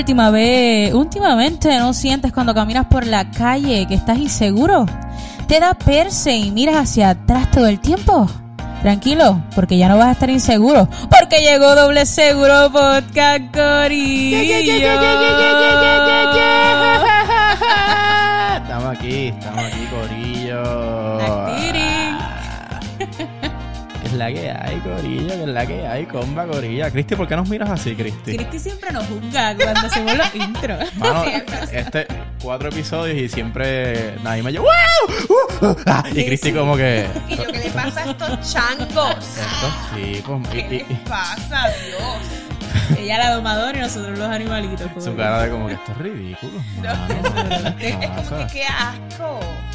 [0.00, 4.86] última vez, últimamente no sientes cuando caminas por la calle que estás inseguro?
[5.46, 8.26] ¿Te da perse y miras hacia atrás todo el tiempo?
[8.80, 10.88] Tranquilo, porque ya no vas a estar inseguro.
[11.10, 14.38] Porque llegó Doble Seguro Podcast Corillo.
[25.54, 26.90] La que hay, comba, Corilla?
[26.90, 28.36] Cristi, ¿por qué nos miras así, Cristi?
[28.36, 30.94] Cristi siempre nos juzga cuando hacemos los intros.
[30.96, 31.24] Mano,
[31.72, 32.06] este,
[32.42, 34.64] cuatro episodios y siempre nadie me lleva.
[34.64, 35.36] ¡Wow!
[35.60, 37.06] Uh, uh, ah, y Cristi como que...
[37.28, 39.16] Y yo, ¿qué le pasa a estos changos?
[39.18, 40.48] Estos tipos...
[40.48, 42.49] ¿Qué y- y- les pasa, Dios?
[42.98, 44.88] Ella la domadora y nosotros los animalitos.
[45.02, 46.52] su cara de como que esto es ridículo.
[46.82, 47.76] mano.
[47.78, 49.40] ¿Qué Es, como que qué asco.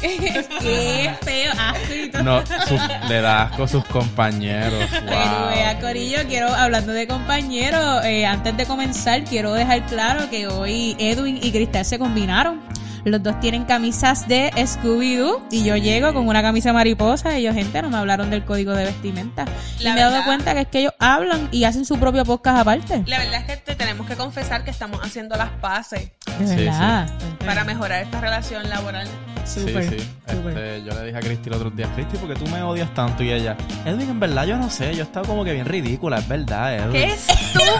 [0.60, 2.22] Qué feo, asco y todo.
[2.22, 2.78] No, su-
[3.08, 4.84] le da asco a sus compañeros.
[4.90, 5.80] Pero vea, Wow.
[5.82, 11.38] Corillo, quiero, hablando de compañeros, eh, antes de comenzar, quiero dejar claro que hoy Edwin
[11.42, 12.60] y Cristal se combinaron.
[13.06, 17.54] Los dos tienen camisas de Scooby-Doo y yo llego con una camisa mariposa y ellos,
[17.54, 19.44] gente, no me hablaron del código de vestimenta.
[19.78, 22.58] y me he dado cuenta que es que ellos hablan y hacen su propio podcast
[22.58, 23.04] aparte.
[23.06, 26.56] La verdad es que te tenemos que confesar que estamos haciendo las paces De Sí,
[26.64, 27.08] verdad.
[27.44, 29.06] para mejorar esta relación laboral.
[29.44, 29.96] Sí, sí.
[30.26, 32.92] Este, yo le dije a Cristi el otro día, Cristi, ¿por qué tú me odias
[32.92, 33.22] tanto?
[33.22, 36.18] Y ella, Edwin, en verdad yo no sé, yo he estado como que bien ridícula,
[36.18, 36.90] es verdad, Edwin.
[36.90, 37.72] ¡Qué estúpido!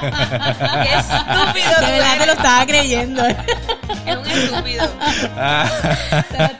[0.82, 1.86] ¡Qué estúpido!
[1.86, 3.22] De verdad te lo estaba creyendo.
[3.26, 3.36] Es
[4.16, 4.53] un estúpido.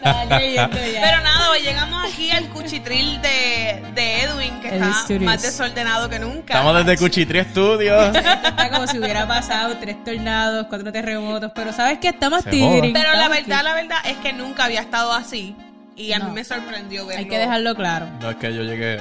[0.01, 5.23] Pero nada, hoy llegamos aquí al cuchitril de, de Edwin, que El está Studios.
[5.23, 6.55] más desordenado que nunca.
[6.55, 8.15] estamos desde Cuchitri Studios.
[8.17, 12.09] Esto está como si hubiera pasado tres tornados, cuatro terremotos, pero ¿sabes qué?
[12.09, 15.55] Estamos Se tigring, Pero la verdad, la verdad es que nunca había estado así.
[15.97, 16.27] Y a No.
[16.27, 17.21] mí me sorprendió verlo.
[17.23, 18.07] Hay que dejarlo claro.
[18.21, 18.99] No, es que yo llegué,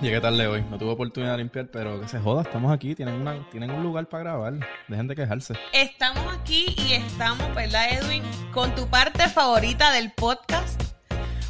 [0.02, 3.14] llegué tarde hoy, no tuve oportunidad de limpiar, pero que se joda, estamos aquí, tienen,
[3.14, 4.54] una, tienen un lugar para grabar,
[4.88, 5.54] dejen de quejarse.
[5.72, 8.22] Estamos aquí y estamos, ¿verdad, Edwin?
[8.52, 10.80] Con tu parte favorita del podcast.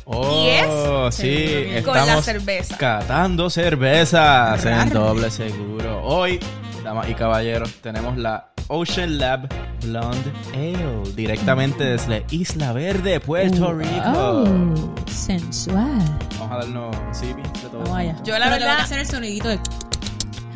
[0.05, 1.15] Oh, ¿Y es?
[1.15, 1.85] sí, Seguro.
[1.85, 2.77] Con la estamos cerveza.
[2.77, 4.91] catando cervezas en Rar.
[4.93, 6.03] doble seguro.
[6.03, 6.41] Hoy,
[6.83, 9.49] damas y caballeros, tenemos la Ocean Lab
[9.83, 13.91] Blonde Ale, directamente desde Isla Verde, Puerto Rico.
[14.15, 15.99] Oh, sensual.
[16.39, 17.81] Vamos a darnos un sipi de todo.
[17.81, 18.17] Vamos allá.
[18.25, 19.59] Yo la Pero verdad- tengo que hacer el sonidito de...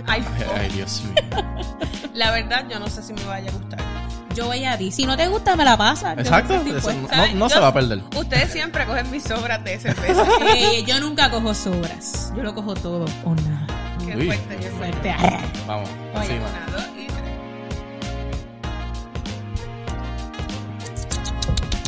[0.06, 0.24] Ay,
[0.56, 1.14] Ay, Dios mío.
[2.14, 3.80] la verdad, yo no sé si me vaya a gustar.
[4.36, 4.92] Yo voy a ti.
[4.92, 6.16] Si no te gusta, me la pasas.
[6.18, 6.60] Exacto,
[7.34, 8.00] no, se va a perder.
[8.16, 10.24] Ustedes siempre cogen mis sobras de cerveza.
[10.56, 12.32] Eh, yo nunca cojo sobras.
[12.36, 13.66] Yo lo cojo todo o nada.
[14.06, 14.26] Qué Uy.
[14.26, 15.14] fuerte, qué fuerte.
[15.66, 16.93] Vamos, Oye, encima.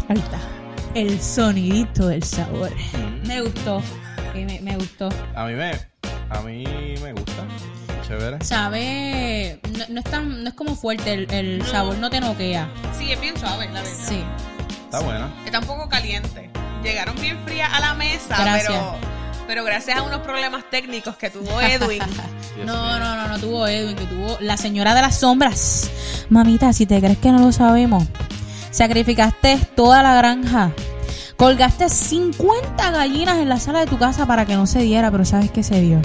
[0.09, 0.39] Ahí está.
[0.95, 2.71] El sonidito del sabor.
[2.71, 3.27] Mm.
[3.27, 3.83] Me gustó.
[4.35, 5.09] Me, me gustó.
[5.35, 5.73] A mí me,
[6.31, 6.65] a mí
[7.03, 7.43] me gusta.
[8.07, 8.45] Chévere.
[8.45, 9.61] Sabe.
[9.77, 10.43] No, no es tan.
[10.45, 11.65] No es como fuerte el, el No.
[11.67, 12.69] sabor, no te noquea.
[12.97, 13.97] Sí, es bien suave, la verdad.
[14.09, 14.23] Sí.
[14.85, 15.29] Está buena.
[15.45, 16.51] Está un poco caliente.
[16.83, 18.67] Llegaron bien frías a la mesa, Gracias.
[18.69, 18.95] pero
[19.49, 22.03] pero gracias a unos problemas técnicos que tuvo Edwin.
[22.65, 25.91] No, no, no, no tuvo Edwin, que tuvo la señora de las sombras.
[26.31, 28.05] Mamita, si te crees que no lo sabemos,
[28.77, 30.71] sacrificaste toda la granja.
[31.39, 35.25] Colgaste 50 gallinas en la sala de tu casa para que no se diera, pero
[35.25, 36.03] ¿sabes qué se dio?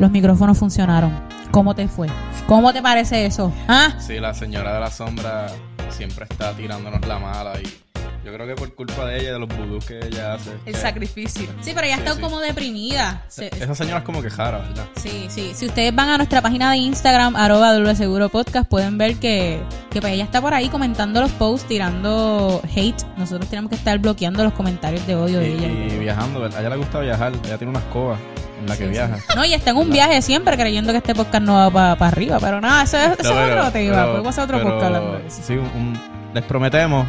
[0.00, 1.12] Los micrófonos funcionaron.
[1.52, 2.08] ¿Cómo te fue?
[2.48, 3.52] ¿Cómo te parece eso?
[3.68, 3.94] ¿Ah?
[4.00, 5.46] Sí, la señora de la sombra
[5.90, 7.91] siempre está tirándonos la mala y
[8.24, 10.50] yo creo que por culpa de ella, de los vudús que ella hace.
[10.66, 11.46] El sacrificio.
[11.60, 12.20] Sí, pero ella está sí.
[12.20, 13.24] como deprimida.
[13.28, 14.84] Se- Esa señora es como que jara, ¿verdad?
[14.96, 15.52] Sí, sí.
[15.54, 19.60] Si ustedes van a nuestra página de Instagram, arroba doble seguro podcast, pueden ver que,
[19.90, 23.02] que pues ella está por ahí comentando los posts, tirando hate.
[23.16, 25.94] Nosotros tenemos que estar bloqueando los comentarios de odio de Y, ella.
[25.94, 26.58] y viajando, ¿verdad?
[26.58, 27.32] A ella le gusta viajar.
[27.44, 28.16] Ella tiene una escoba
[28.60, 29.16] en la que Sí, viaja.
[29.16, 29.24] sí.
[29.34, 32.38] No, y está en un viaje siempre creyendo que este podcast no va para arriba,
[32.40, 34.06] pero nada, eso, es- eso No, es pero- otro tema.
[34.06, 35.42] Podemos hacer otro pero, podcast hablando de eso.
[35.44, 36.00] Sí, un- un-
[36.34, 37.06] les prometemos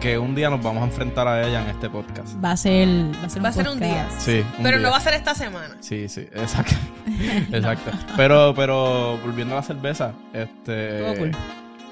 [0.00, 2.42] que un día nos vamos a enfrentar a ella en este podcast.
[2.44, 3.82] Va a ser, va a ser un, Va a ser un podcast.
[3.82, 4.20] día.
[4.20, 4.86] Sí, un Pero día.
[4.86, 5.76] no va a ser esta semana.
[5.80, 6.74] Sí, sí, exacto.
[7.52, 7.90] exacto.
[8.16, 11.14] Pero, pero, volviendo a la cerveza, este.
[11.18, 11.32] Cool.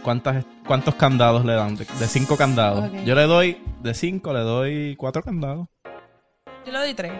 [0.02, 1.76] ¿cuántas, ¿Cuántos candados le dan?
[1.76, 2.90] De, de cinco candados.
[3.04, 5.68] Yo le doy, de cinco, le doy cuatro candados.
[6.66, 7.12] Yo le doy tres.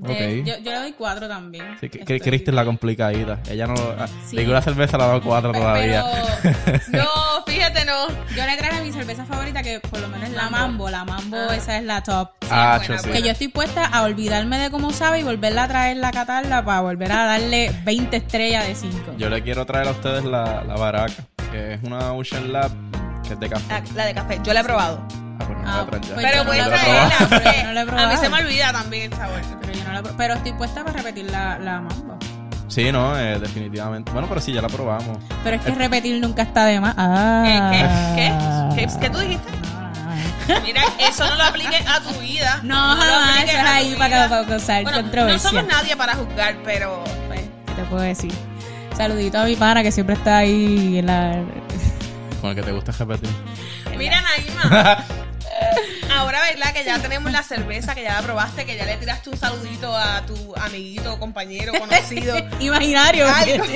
[0.00, 1.76] De- yo, yo le doy cuatro también.
[1.80, 3.40] Sí, que, Estoy- la complicadita.
[3.50, 3.74] Ella no.
[3.98, 4.36] ah, Sí.
[4.36, 6.04] Ninguna cerveza le ha dado cuatro todavía.
[6.42, 7.08] Pero No,
[7.46, 8.08] fíjate, no.
[8.36, 10.88] yo le traje mi cerveza favorita, que por lo menos es la Mambo.
[10.90, 11.56] La Mambo, Ah.
[11.56, 12.30] esa es la top.
[12.50, 13.10] ah, buena, cho, sí.
[13.10, 16.64] Que yo estoy puesta a olvidarme de cómo sabe y volverla a traerla a catarla
[16.64, 19.14] para volver a darle 20 estrellas de 5.
[19.18, 21.12] Yo le quiero traer a ustedes la, la baraca,
[21.50, 22.70] que es una Ocean Lab,
[23.26, 23.68] que es de café.
[23.68, 24.40] La, la de café.
[24.44, 25.06] Yo la he probado.
[25.68, 27.18] Ah, pues no Ah, Pero no puedes traerla.
[27.64, 29.40] no la he a mí se me olvida también el sabor.
[29.60, 32.18] Pero, yo no la pero estoy puesta para repetir la, la Mambo.
[32.68, 34.12] Sí, no, eh, definitivamente.
[34.12, 35.18] Bueno, pero sí, ya la probamos.
[35.42, 36.94] Pero es que repetir nunca está de más.
[36.98, 37.70] Ah.
[37.72, 38.76] ¿Qué?
[38.76, 38.86] ¿Qué?
[38.86, 39.00] ¿Qué?
[39.00, 39.48] ¿Qué tú dijiste?
[40.64, 42.60] Mira, eso no lo apliques a tu vida.
[42.62, 45.50] No, lo jamás, eso es ahí para, para causar Bueno, no controversia.
[45.50, 48.32] somos nadie para juzgar, pero Pues, ¿qué te puedo decir?
[48.96, 51.42] Saludito a mi pana que siempre está ahí en la...
[52.40, 53.30] Con el que te gusta repetir.
[53.96, 55.04] Mira, Naima.
[56.18, 56.72] Ahora, ¿verdad?
[56.72, 59.96] Que ya tenemos la cerveza, que ya la probaste, que ya le tiraste un saludito
[59.96, 63.26] a tu amiguito, compañero, conocido, Imaginario.
[63.32, 63.64] Algo.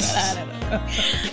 [0.00, 0.82] Claro.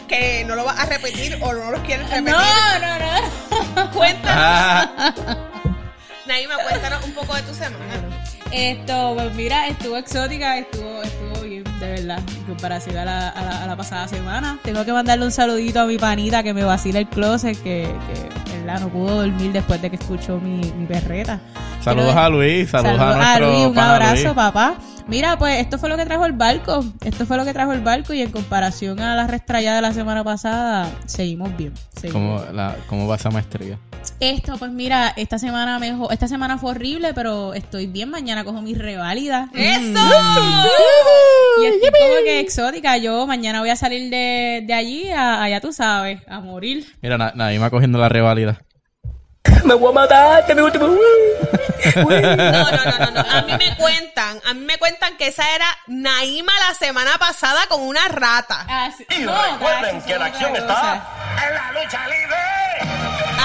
[0.09, 2.33] que no lo vas a repetir o no lo quieres repetir.
[2.33, 3.91] No, no, no.
[3.91, 5.13] Cuéntanos, Ah,
[6.25, 8.25] Naima, cuéntanos un poco de tu semana.
[8.51, 11.01] Esto, pues mira, estuvo exótica, estuvo,
[11.79, 14.57] de verdad, en comparación a la, a la, a la pasada semana.
[14.63, 17.87] Tengo que mandarle un saludito a mi panita que me vacila el closet, que,
[18.47, 18.79] que ¿verdad?
[18.81, 21.39] no pudo dormir después de que escuchó mi, mi perreta.
[21.83, 24.33] saludos a Luis, saludos, a nuestro Luis, un abrazo, Luis.
[24.33, 24.75] papá.
[25.07, 26.83] Mira, pues esto fue lo que trajo el barco.
[27.05, 29.93] Esto fue lo que trajo el barco y en comparación a la restrayada de la
[29.93, 31.73] semana pasada, seguimos bien.
[31.95, 33.77] seguimos ¿Cómo, la, ¿Cómo va esa maestría?
[34.19, 38.09] esto, pues mira, esta semana mejor, esta semana fue horrible, pero estoy bien.
[38.09, 39.49] Mañana cojo mi reválida.
[39.53, 39.99] ¡Eso!
[41.61, 42.97] Y estoy como que exótica.
[42.97, 46.95] Yo mañana voy a salir de, de allí, a, allá tú sabes, a morir.
[47.01, 48.57] Mira, na- Naima cogiendo la rivalidad.
[51.95, 53.19] No, no, no, no, no.
[53.31, 57.65] A mí me cuentan, a mí me cuentan que esa era Naima la semana pasada
[57.67, 58.65] con una rata.
[58.67, 61.03] Así, Y no, recuerden que la acción está
[61.47, 62.35] en la lucha libre.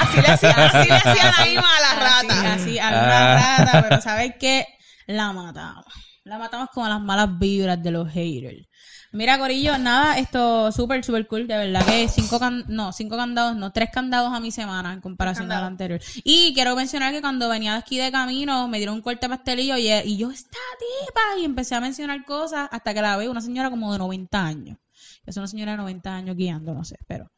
[0.01, 2.53] Así le hacía, así le hacía Naima a la rata.
[2.53, 2.91] así, a Ah.
[2.91, 4.67] una rata, pero ¿sabes qué?
[5.07, 5.85] La matamos.
[6.25, 8.65] La matamos con las malas vibras de los haters.
[9.11, 11.45] Mira, Corillo, nada, esto súper, súper cool.
[11.47, 15.01] De verdad que cinco, can- no, cinco candados, no, tres candados a mi semana en
[15.01, 15.99] comparación a la anterior.
[16.23, 19.77] Y quiero mencionar que cuando venía de aquí de camino, me dieron un corte pastelillo
[19.77, 23.41] y, y yo, esta tipa, y empecé a mencionar cosas hasta que la veo una
[23.41, 24.77] señora como de 90 años.
[25.25, 27.29] Es una señora de 90 años guiando, no sé, pero.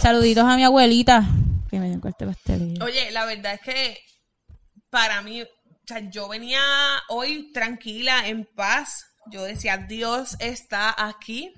[0.00, 1.22] Saluditos a mi abuelita,
[1.68, 2.84] que me dio un corte pastelillo.
[2.84, 3.98] Oye, la verdad es que
[4.88, 5.42] para mí,
[5.94, 6.60] sea, yo venía
[7.08, 9.06] hoy tranquila, en paz.
[9.26, 11.52] Yo decía, Dios está aquí.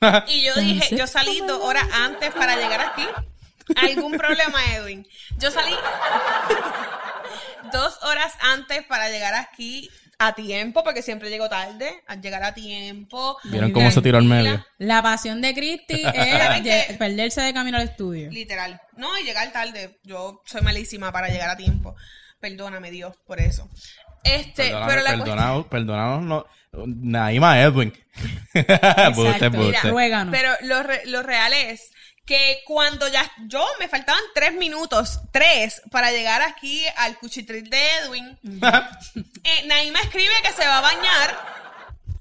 [0.26, 3.06] Y yo dije, yo salí dos horas antes para llegar aquí.
[3.76, 5.06] ¿Algún problema, Edwin?
[5.38, 5.72] Yo salí
[7.72, 9.88] dos horas antes para llegar aquí
[10.18, 13.38] a tiempo, porque siempre llego tarde, a llegar a tiempo.
[13.44, 14.64] ¿Vieron cómo se tiró al medio?
[14.78, 18.30] La pasión de Cristi es perderse de camino al estudio.
[18.30, 18.80] Literal.
[18.96, 19.98] No, y llegar tarde.
[20.04, 21.96] Yo soy malísima para llegar a tiempo.
[22.42, 23.70] Perdóname, Dios, por eso.
[24.24, 26.46] Este, Perdóname, pero la cuestión- perdonaos, perdonaos, no.
[26.74, 27.92] Naima Edwin.
[29.14, 29.90] Buste, Mira, buste.
[29.90, 30.34] ruéganos.
[30.36, 31.90] Pero lo, re- lo real es
[32.24, 37.90] que cuando ya yo me faltaban tres minutos, tres, para llegar aquí al cuchitril de
[38.04, 38.38] Edwin,
[39.44, 41.62] eh, Naima escribe que se va a bañar.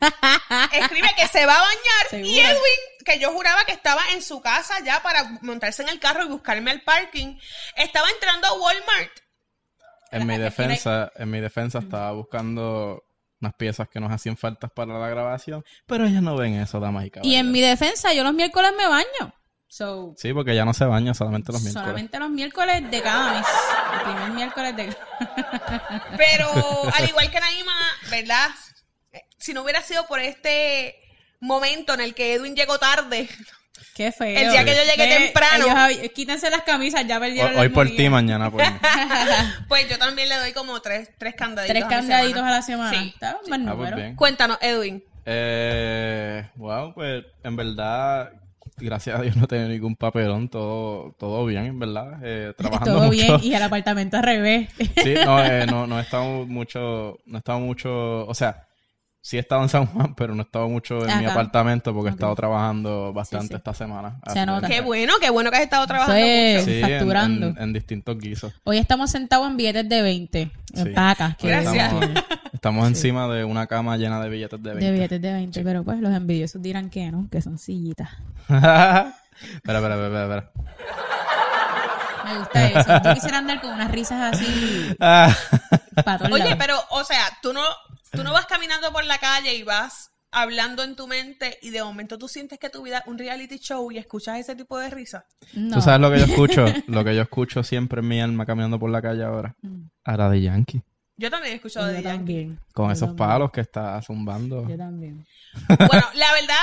[0.74, 2.07] escribe que se va a bañar.
[2.09, 2.29] ¿Segura?
[2.29, 6.00] Y Edwin, que yo juraba que estaba en su casa ya para montarse en el
[6.00, 7.38] carro y buscarme al parking,
[7.75, 9.12] estaba entrando a Walmart.
[10.11, 13.03] En mi defensa, en mi defensa estaba buscando
[13.41, 17.03] unas piezas que nos hacían faltas para la grabación, pero ellas no ven eso, damas
[17.05, 17.39] y Y caballeros.
[17.39, 19.33] en mi defensa, yo los miércoles me baño.
[19.67, 21.86] So, Sí, porque ya no se baña solamente los miércoles.
[21.88, 23.47] solamente los miércoles de cada mes.
[23.93, 24.95] El primer miércoles de
[26.17, 26.50] Pero
[26.93, 27.74] al igual que Naima,
[28.09, 28.50] ¿verdad?
[29.13, 30.95] Eh, Si no hubiera sido por este
[31.39, 33.29] momento en el que Edwin llegó tarde,
[33.95, 34.27] Qué feo.
[34.39, 35.88] El día que yo llegué temprano.
[35.89, 38.77] ellos quítense las camisas, ya perdieron Hoy, hoy por ti, mañana por mí.
[39.67, 41.73] pues yo también le doy como tres, tres candaditos.
[41.73, 42.47] Tres a candaditos semana.
[42.50, 43.00] a la semana.
[43.00, 43.11] Sí.
[43.13, 44.15] Está un buen Ah, pues bien.
[44.15, 45.03] Cuéntanos, Edwin.
[45.25, 48.31] Eh, wow, pues en verdad,
[48.77, 52.19] gracias a Dios no he tenido ningún papelón, todo, todo bien, en verdad.
[52.23, 53.38] Eh, trabajando Todo mucho.
[53.38, 54.69] bien y el apartamento al revés.
[55.03, 58.67] Sí, no, eh, no, no he estado mucho, no he estado mucho, o sea,
[59.21, 62.09] sí he estado en San Juan, pero no he estado mucho en mi apartamento porque
[62.09, 62.17] he Ok.
[62.17, 63.55] estado trabajando bastante Sí, sí.
[63.57, 64.19] esta semana.
[64.33, 64.67] Se nota.
[64.67, 66.65] Qué bueno, qué bueno que has estado trabajando mucho.
[66.65, 67.47] Sí, en- facturando.
[67.47, 68.53] En, en distintos guisos.
[68.63, 70.41] Hoy estamos sentados en billetes de 20.
[70.73, 70.89] En Sí.
[70.91, 71.37] pacas.
[71.37, 71.93] que Gracias.
[72.01, 72.23] Estamos,
[72.53, 74.85] estamos encima de una cama llena de billetes de 20.
[74.85, 78.09] De billetes de 20, pero pues los envidiosos dirán que no, que son sillitas.
[78.47, 79.13] espera,
[79.63, 80.51] espera, espera, espera.
[82.23, 83.01] Me gusta eso.
[83.03, 84.95] Yo quisiera andar con unas risas así
[86.31, 87.61] Oye, pero, o sea, tú no,
[88.12, 91.84] tú no vas caminando por la calle y vas hablando en tu mente y de
[91.84, 94.89] momento tú sientes que tu vida es un reality show y escuchas ese tipo de
[94.89, 95.25] risa.
[95.53, 95.75] No.
[95.75, 96.65] ¿Tú sabes lo que yo escucho?
[96.88, 99.56] Lo que yo escucho siempre en mi alma caminando por la calle ahora.
[99.62, 99.82] Mm.
[100.06, 100.82] A la de Yankee.
[101.18, 102.18] Yo también he escuchado Yo de Yankee.
[102.18, 102.60] también.
[102.74, 103.27] Con Yo esos también.
[103.30, 104.68] palos que está zumbando.
[104.70, 105.27] Yo también.
[105.68, 106.56] Bueno, la verdad,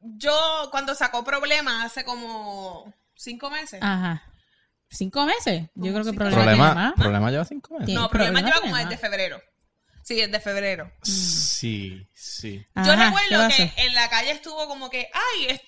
[0.00, 3.80] yo cuando sacó problemas hace como cinco meses.
[3.82, 4.22] Ajá.
[4.90, 5.68] ¿Cinco meses?
[5.74, 6.92] Yo creo que problema, tiene Problema, más.
[6.94, 7.94] problema lleva cinco meses.
[7.94, 9.40] No, problemas problema lleva como desde febrero.
[10.02, 10.92] Sí, es de febrero.
[11.02, 12.64] Sí, sí.
[12.76, 15.60] Yo Ajá, ¿qué recuerdo que en la calle estuvo como que, ay, es-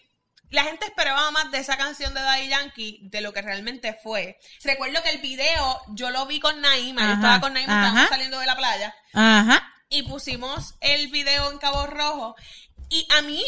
[0.51, 4.39] la gente esperaba más de esa canción de Daddy Yankee de lo que realmente fue.
[4.63, 8.39] Recuerdo que el video yo lo vi con Naima, yo estaba con Naima, estábamos saliendo
[8.39, 9.69] de la playa Ajá.
[9.89, 12.37] y pusimos el video en Cabo Rojo
[12.89, 13.43] y a mí,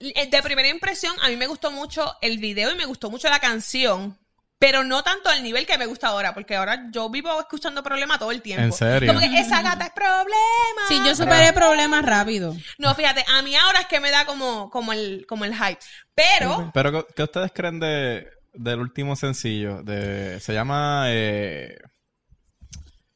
[0.00, 3.30] eh, de primera impresión, a mí me gustó mucho el video y me gustó mucho
[3.30, 4.18] la canción.
[4.60, 8.18] Pero no tanto al nivel que me gusta ahora, porque ahora yo vivo escuchando problemas
[8.18, 8.62] todo el tiempo.
[8.62, 9.12] ¿En serio?
[9.14, 10.82] Como que esa gata es problema.
[10.86, 12.54] Sí, yo superé problemas rápido.
[12.76, 15.80] No, fíjate, a mí ahora es que me da como, como, el, como el hype.
[16.14, 19.82] Pero, Pero, ¿qué- ¿qué ustedes creen de, del último sencillo?
[19.82, 21.04] De, se llama...
[21.08, 21.78] Eh,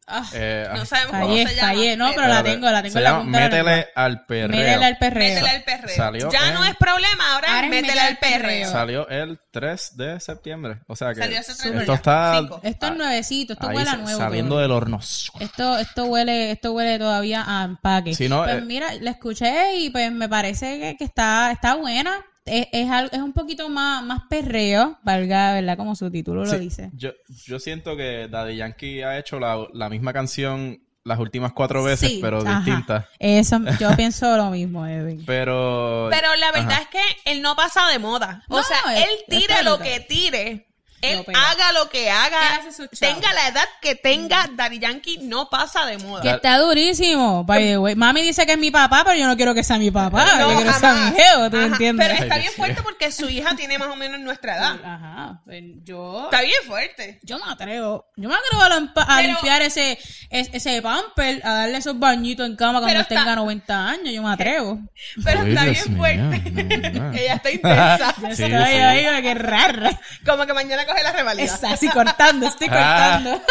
[0.06, 1.68] Ah, eh, no ay, sabemos cómo fallé, se llama.
[1.68, 1.96] fallé.
[1.96, 4.48] No, pero la tengo, la tengo Se llama Métele al perreo.
[4.58, 5.28] Métele al perreo.
[5.34, 5.96] Métele al perreo.
[5.96, 8.40] Salió ya en- no es problema, ahora, Ahora es métele métele al perreo.
[8.42, 8.70] perreo.
[8.70, 10.80] Salió el 3 de septiembre.
[10.88, 12.60] O sea que Salió hace tres esto está Cinco.
[12.62, 14.18] Esto es nuevecito, esto ahí huele a nuevo.
[14.18, 14.60] saliendo todo.
[14.60, 15.00] del horno.
[15.40, 18.14] Esto, esto huele, esto huele todavía a empaque.
[18.14, 21.76] Si no, pues eh, mira, la escuché y pues me parece que, que está, está
[21.76, 22.20] buena.
[22.46, 25.76] Es, es, algo- es un poquito más, más perreo, valga, ¿verdad?
[25.76, 26.90] Como su título lo dice.
[26.94, 27.10] Yo,
[27.46, 32.08] yo siento que Daddy Yankee ha hecho la, la misma canción las últimas cuatro veces,
[32.10, 32.60] Sí, pero ajá.
[32.64, 33.06] distintas.
[33.18, 35.22] Eso, yo pienso lo mismo, Edwin.
[35.26, 36.08] Pero...
[36.10, 36.82] Pero la verdad Ajá.
[36.82, 38.42] es que él no pasa de moda.
[38.48, 40.66] O No, sea, él tire lo que tire.
[41.12, 42.38] Él haga lo que haga.
[42.56, 43.14] Él hace su chavo.
[43.14, 46.22] tenga la edad que tenga, Daddy Yankee no pasa de moda.
[46.22, 47.94] Que está durísimo, by the way.
[47.94, 50.24] Mami dice que es mi papá, pero yo no quiero que sea mi papá.
[50.24, 52.08] No, yo quiero que sea mi geo, ¿tú Ajá, entiendes?
[52.08, 54.76] Pero está bien fuerte porque su hija tiene más o menos nuestra edad.
[54.84, 56.24] Ajá, pues yo...
[56.24, 57.20] Está bien fuerte.
[57.22, 58.06] Yo me atrevo.
[58.16, 59.98] Yo me atrevo a, limpa- a Pero- limpiar ese,
[60.30, 64.12] es- ese pamper, a darle esos bañitos en cama cuando tenga está- 90 años.
[64.14, 64.78] Yo me atrevo.
[65.24, 66.42] Pero Ay, está Dios bien fuerte.
[67.22, 68.14] Ella está intensa.
[68.22, 68.76] Yo Sí, estoy sí.
[68.78, 70.00] ahí, que rara.
[70.26, 71.44] Como que mañana coge la revalida.
[71.44, 73.20] Está así cortando, estoy Ah.
[73.22, 73.42] cortando.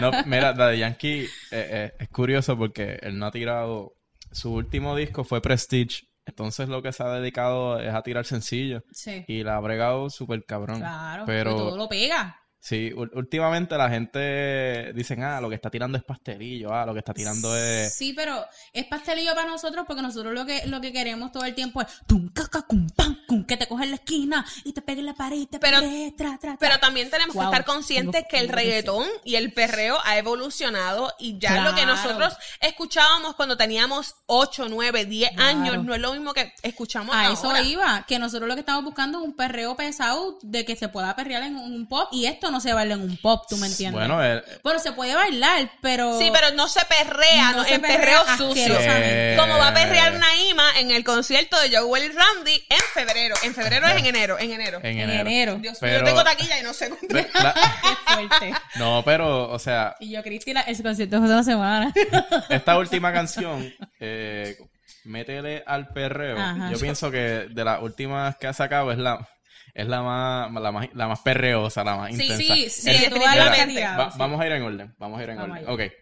[0.00, 3.94] No, mira, Daddy Yankee eh, eh, es curioso porque él no ha tirado...
[4.32, 6.04] Su último disco fue Prestige.
[6.24, 8.84] Entonces lo que se ha dedicado es a tirar sencillos.
[8.92, 9.24] Sí.
[9.26, 10.78] Y la ha bregado súper cabrón.
[10.78, 12.36] Claro, Pero pero todo lo pega.
[12.60, 16.98] Sí, últimamente la gente dicen, ah, lo que está tirando es pastelillo, ah, lo que
[17.00, 17.94] está tirando es...
[17.94, 21.54] Sí, pero es pastelillo para nosotros porque nosotros lo que, lo que queremos todo el
[21.54, 24.82] tiempo es tum, caca, cum, pam, cum, que te coge en la esquina y te
[24.82, 26.56] pegue en la pared y te Pero- pegue, tra, tra, tra.
[26.58, 31.12] Pero también tenemos Wow, que estar conscientes que el reggaetón y el perreo ha evolucionado
[31.18, 35.48] y ya lo que nosotros escuchábamos cuando teníamos 8, 9, 10 Claro.
[35.48, 37.32] años no es lo mismo que escuchamos A ahora.
[37.32, 40.88] eso iba, que nosotros lo que estamos buscando es un perreo pesado de que se
[40.88, 43.66] pueda perrear en un pop y esto no se baila en un pop, ¿tú me
[43.66, 43.98] entiendes?
[43.98, 46.18] Bueno, eh, Bueno, se puede bailar, pero...
[46.18, 48.76] Sí, pero no se perrea, No no, se perrea perreo sucio.
[48.80, 53.34] Eh, Como va a perrear Naima en el concierto de Joel y Randy en febrero.
[53.42, 54.78] En febrero es en enero, en enero.
[54.82, 55.54] en en enero.
[55.56, 57.08] Dios mío, Pero- yo tengo taquilla y no sé cuánto.
[57.16, 58.52] Qué fuerte.
[58.76, 61.92] No, pero, o sea, Y yo, Cristina, ese concierto fue una semana.
[62.48, 64.56] esta última canción, eh,
[65.04, 66.70] Métele al perreo, Ajá.
[66.70, 69.26] yo pienso que de las últimas que ha sacado es la
[69.74, 72.54] es la más, la más, la más perreosa, la más Sí, intensa.
[72.54, 74.18] sí, sí, El- tirado, va- sí.
[74.18, 75.68] Vamos a ir en orden, vamos a ir en Vamos orden.
[75.70, 75.92] Ok.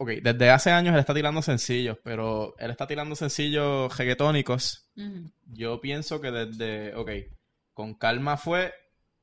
[0.00, 4.88] Ok, desde hace años él está tirando sencillos, pero él está tirando sencillos reggaetónicos.
[5.46, 7.10] Yo pienso que desde, ok,
[7.72, 8.72] con calma fue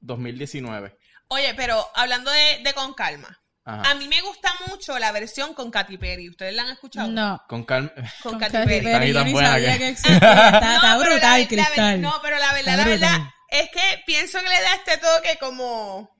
[0.02, 0.98] 2019.
[1.30, 3.40] Oye, pero hablando de, de Con Calma.
[3.66, 3.92] Ajá.
[3.92, 6.30] A mí me gusta mucho la versión con Katy Perry.
[6.30, 7.08] ¿Ustedes la han escuchado?
[7.10, 7.42] No.
[7.50, 7.92] Con calma.
[8.22, 8.86] Con, Con Katy Katy Perry.
[8.86, 10.16] Perry, yo tan ni buena sabía que- que existía.
[10.76, 12.02] Está, brutal, la Cristal.
[12.02, 13.18] no, pero la verdad, la verdad
[13.50, 16.16] es que pienso que le da este toque como,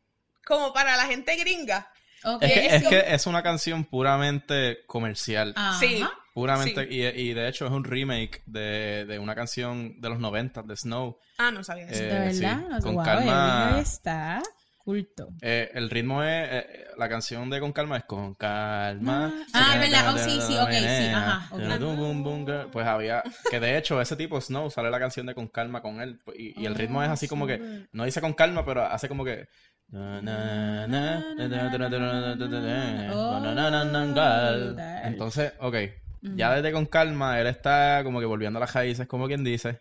[0.46, 1.88] como para la gente gringa.
[2.24, 2.42] Ok.
[2.44, 5.54] Es que, Es que una canción puramente comercial.
[5.56, 5.80] Ajá.
[5.80, 6.04] Sí.
[6.34, 10.64] Puramente, y, y de hecho es un remake de, de una canción de los 90,
[10.64, 11.18] de Snow.
[11.38, 12.04] Ah, no sabía eso.
[12.04, 12.58] Eh, De sí, verdad.
[12.68, 13.78] No sé, con wow, calma.
[13.80, 14.42] Está
[15.42, 16.66] el ritmo es.
[16.98, 19.34] La canción de Con Calma es Con Calma.
[19.54, 20.14] Ah, es verdad.
[20.14, 21.08] Oh, sí, sí, ok, sí.
[21.14, 21.50] Ajá.
[22.72, 23.24] Pues había.
[23.50, 26.22] Que de hecho, ese tipo, Snow, sale la canción de Con Calma con él.
[26.38, 27.88] Y, y el ritmo es así como que.
[27.92, 29.48] No dice Con Calma, pero hace como que.
[35.04, 35.76] Entonces, ok.
[36.22, 39.80] Ya desde Con Calma, él está como que volviendo a las raíces, como quien dice.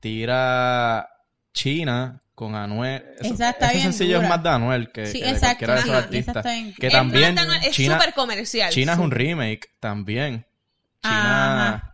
[0.00, 1.08] Tira
[1.52, 3.04] China con Anuel.
[3.20, 4.26] Eso- Esa está ese bien sencillo dura.
[4.26, 6.46] es más de Anuel que, Sí, que de exacto, cualquiera de esos artistas.
[6.78, 8.70] Que también es China, súper comercial.
[8.72, 10.46] China es un remake también.
[11.02, 11.88] China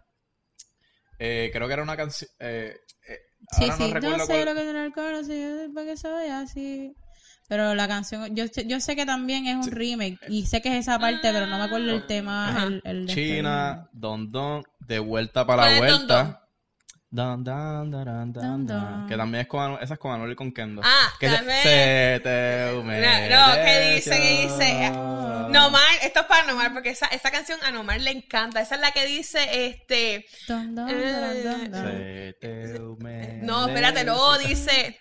[1.18, 2.76] eh, creo que era una canción eh,
[3.08, 3.16] eh,
[3.56, 5.56] Sí, ahora sí, no no, recuerdo sé cuál- lo que tiene el coro, sí, yo
[5.56, 6.94] sé para que se vaya así.
[7.48, 10.68] Pero la canción, yo, sé- yo sé que también es un remake y sé que
[10.68, 12.50] es esa parte, pero no me acuerdo el tema.
[12.50, 12.64] Ajá.
[12.84, 16.47] El, este China, Don Don, de vuelta para la ¿Cuál es Don vuelta.
[17.10, 17.42] Don?
[17.42, 19.06] Dun, dun, dun, dun, dun, dun.
[19.08, 20.82] Que también es con, esa es con Anuel y con Kendo.
[20.84, 21.62] Ah, que se- también.
[21.62, 23.30] se te humedece.
[23.30, 24.10] No, no, ¿qué dice?
[24.10, 24.90] ¿Qué dice?
[24.90, 28.60] Nomar, esto es para Nomar, porque esa, esa canción a Nomar le encanta.
[28.60, 30.26] Esa es la que dice, este...
[30.46, 31.82] Dun, dun, dun, dun, dun.
[31.82, 33.38] Se te humedece.
[33.42, 34.98] No, espérate, no, dice...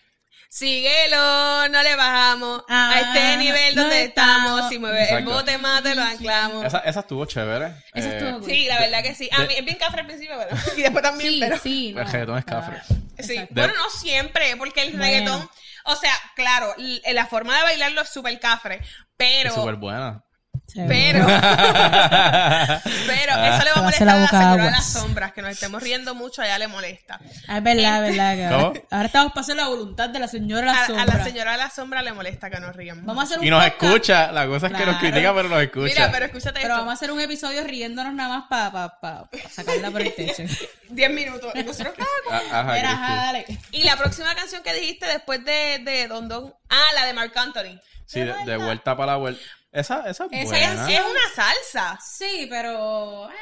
[0.50, 4.52] Síguelo, no le bajamos Ah, a este nivel no donde estamos.
[4.52, 4.70] estamos.
[4.70, 6.66] Si mueve el bote más, te lo anclamos.
[6.66, 7.74] Esa, esa estuvo chévere.
[7.94, 8.46] Esa Eh, estuvo.
[8.46, 9.30] Sí, la verdad que sí.
[9.32, 10.56] A De- mí es bien cafre al principio, pero...
[10.78, 11.58] Y después también, Sí, pero...
[11.60, 11.96] sí.
[11.98, 12.82] El reggaetón es está- cafre.
[13.20, 15.04] Sí, bueno, no siempre, porque el Bueno.
[15.04, 15.50] reggaetón,
[15.86, 16.74] o sea, claro,
[17.12, 18.80] la forma de bailarlo es súper cafre,
[19.18, 20.24] pero, Es súper buena.
[20.68, 20.82] Sí.
[20.88, 21.26] pero,
[23.08, 25.52] pero eso le va a a molestar a la señora de las sombras, que nos
[25.52, 27.20] estemos riendo mucho, a ella le molesta.
[27.48, 28.36] Ah, es verdad, es verdad.
[28.36, 31.06] que ahora, ahora estamos pasando la voluntad de la señora A, la a sombra.
[31.06, 33.06] la señora de la sombra le molesta que nos riamos.
[33.06, 34.32] Vamos a hacer un Y nos podcast, escucha.
[34.32, 35.86] La cosa es que nos critica, pero nos escucha.
[35.94, 36.78] Mira, pero escúchate Pero esto.
[36.78, 40.14] vamos a hacer un episodio riéndonos nada más para pa, pa, pa sacarla por el
[40.14, 40.44] techo.
[40.90, 41.52] 10 minutos.
[41.56, 42.06] Y nosotros, ah,
[42.52, 43.04] Ah, Ajá, Mira, Cristi.
[43.04, 43.46] ajá, dale.
[43.72, 46.54] Y la próxima canción que dijiste después de, de Don Don.
[46.70, 47.80] Ah, la de Marc Anthony.
[48.06, 49.42] Sí, de, de vuelta para la vuelta.
[49.80, 50.90] Esa, esa es Esa buena.
[50.92, 52.00] Es, es una salsa.
[52.04, 53.30] Sí, pero...
[53.30, 53.34] eh,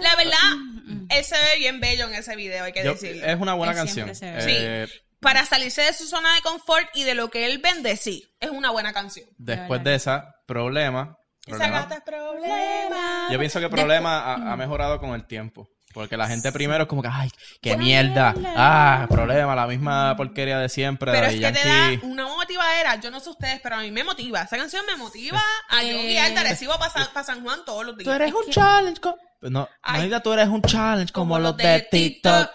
[0.00, 3.26] La verdad, mm, él se ve bien bello en ese video, hay que Yo- decirlo.
[3.26, 4.06] es una buena Él canción.
[4.20, 4.84] ve.
[4.84, 4.88] Eh,
[5.20, 8.50] Para salirse de su zona de confort y de lo que él vende, sí, es
[8.50, 9.28] una buena canción.
[9.38, 11.16] Después de esa, problema.
[11.46, 13.28] Esa gata es problema.
[13.30, 15.68] Yo pienso que problema ha, ha mejorado con el tiempo.
[15.92, 17.30] Porque la gente primero es como que, ay,
[17.60, 18.34] qué mierda.
[18.56, 21.12] Ah, problema, la misma porquería de siempre.
[21.12, 24.04] Pero es que te da una motivadera, yo no sé ustedes, pero a mí me
[24.04, 24.42] motiva.
[24.42, 27.96] Esa canción me motiva a yo Eh, guiar de Arecibo para San Juan todos los
[27.96, 28.04] días.
[28.04, 29.00] Tú eres un challenge.
[29.00, 30.10] co- No, Ay.
[30.22, 32.48] Tú eres un challenge como, los de TikTok.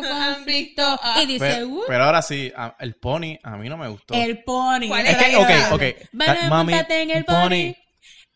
[0.00, 1.00] conflicto.
[1.22, 4.14] Y dice, Pero, uh, pero ahora sí, a- el pony a mí no me gustó.
[4.14, 4.88] el pony.
[4.88, 5.82] ¿Cuál Es es que, ok, ok.
[6.48, 7.74] Mami, en el pony.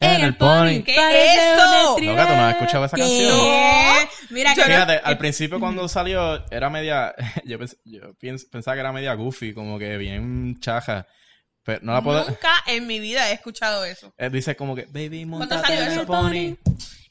[0.04, 0.82] En el pony.
[0.84, 1.94] ¿Qué eso?
[1.96, 3.02] un Loca, ¿tú no has escuchado esa ¿Qué?
[3.02, 4.08] canción?
[4.30, 4.62] Mira que...
[4.62, 7.14] Fíjate, al principio cuando salió era media,
[7.44, 11.06] yo, pens- yo piens- pensaba que era media goofy, como que bien chaja.
[11.64, 12.24] Pero no la puedo...
[12.28, 14.12] Nunca en mi vida he escuchado eso.
[14.18, 16.06] Eh, dice como que, baby, ¿Cuándo montate salió en el eso?
[16.06, 16.56] pony.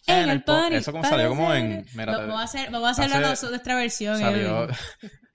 [0.06, 0.54] En el po-".
[0.54, 0.74] pony.
[0.76, 1.86] Eso como salió como en...
[1.96, 4.20] Mira, Vamos a hacer, vamos a hacerlo hace- nuestra versión.
[4.20, 4.68] salió...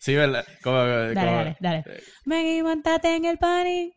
[0.01, 0.47] Sí, ¿verdad?
[0.63, 1.79] Como, Dale, como- dale, dale.
[1.85, 3.91] eh, Ven y montate en el pony.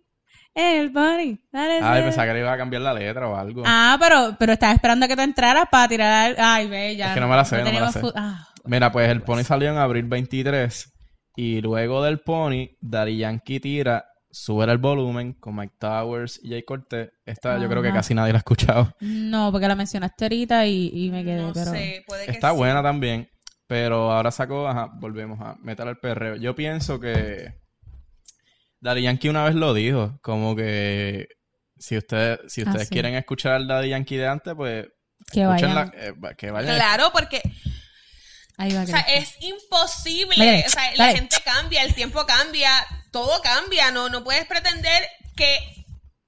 [0.53, 1.37] El pony.
[1.51, 3.63] Dale, Ay, pensaba que le iba a cambiar la letra o algo.
[3.65, 6.35] Ah, pero, pero estaba esperando a que tú entraras para tirar.
[6.37, 7.07] Ay, ve, ya.
[7.09, 8.01] Es que no me la sé, no me la sé.
[8.15, 10.93] Ah, Mira, pues el Pony salió en abril 23
[11.37, 16.63] y luego del Pony, Daddy Yankee tira Sube el volumen con Mike Towers y Jay
[16.63, 17.11] Cortez.
[17.25, 18.93] Esta yo creo que casi nadie la ha escuchado.
[19.01, 21.71] no, porque la mencionaste ahorita y, y me quedé, No pero...
[21.71, 22.55] sé, puede que Está sí.
[22.57, 23.29] buena también,
[23.67, 26.35] pero ahora sacó, ajá, volvemos a meter al perreo.
[26.37, 27.60] Yo pienso que
[28.81, 31.27] Daddy Yankee una vez lo dijo, como que
[31.77, 32.91] si ustedes, si ustedes Ah, sí.
[32.93, 34.87] quieren escuchar al Daddy Yankee de antes, pues
[35.31, 35.91] Que vayan.
[35.95, 36.75] eh, que vayan.
[36.75, 37.41] Claro, porque
[38.57, 40.35] Ahí va, o sea, es imposible.
[40.37, 42.69] Dale, o sea, la gente cambia, el tiempo cambia,
[43.11, 43.89] todo cambia.
[43.91, 45.80] No, no puedes pretender que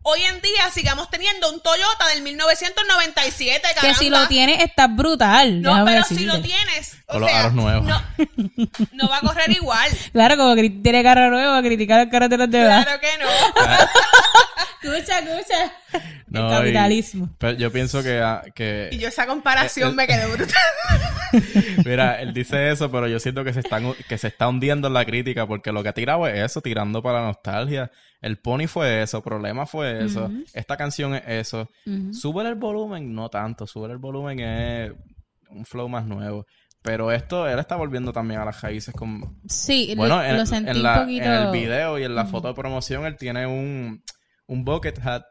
[0.03, 3.67] hoy en día sigamos teniendo un Toyota del 1997.
[3.67, 3.97] Que caramba.
[3.97, 5.61] si lo tienes, está brutal.
[5.61, 7.85] No, pero si lo tienes, o Con los sea, aros nuevos.
[7.85, 8.01] No,
[8.93, 9.91] no va a correr igual.
[10.13, 12.85] Claro, como que tiene carro nuevo, a criticar el carro de los demás.
[12.85, 13.29] Claro que no.
[14.93, 15.73] Escucha, escucha.
[16.33, 17.29] No, el y- capitalismo.
[17.37, 20.57] pero yo pienso que, ah, que Y yo esa comparación me quedé brutal.
[21.85, 24.93] Mira, él dice eso, pero yo siento que se están que se está hundiendo en
[24.93, 27.91] la crítica porque lo que ha tirado es eso, tirando para la nostalgia.
[28.21, 31.69] El Pony fue eso, Problema fue eso, esta canción es eso.
[31.85, 32.13] Ujú.
[32.13, 34.91] Sube el volumen, no tanto, sube el volumen es
[35.49, 36.45] un flow más nuevo.
[36.81, 39.39] Pero esto, él está volviendo también a las raíces con...
[39.47, 41.25] Sí, Bueno, lo, en, lo sentí en un poquito...
[41.25, 44.03] en el video y en la foto de promoción él tiene un,
[44.47, 45.23] un bucket hat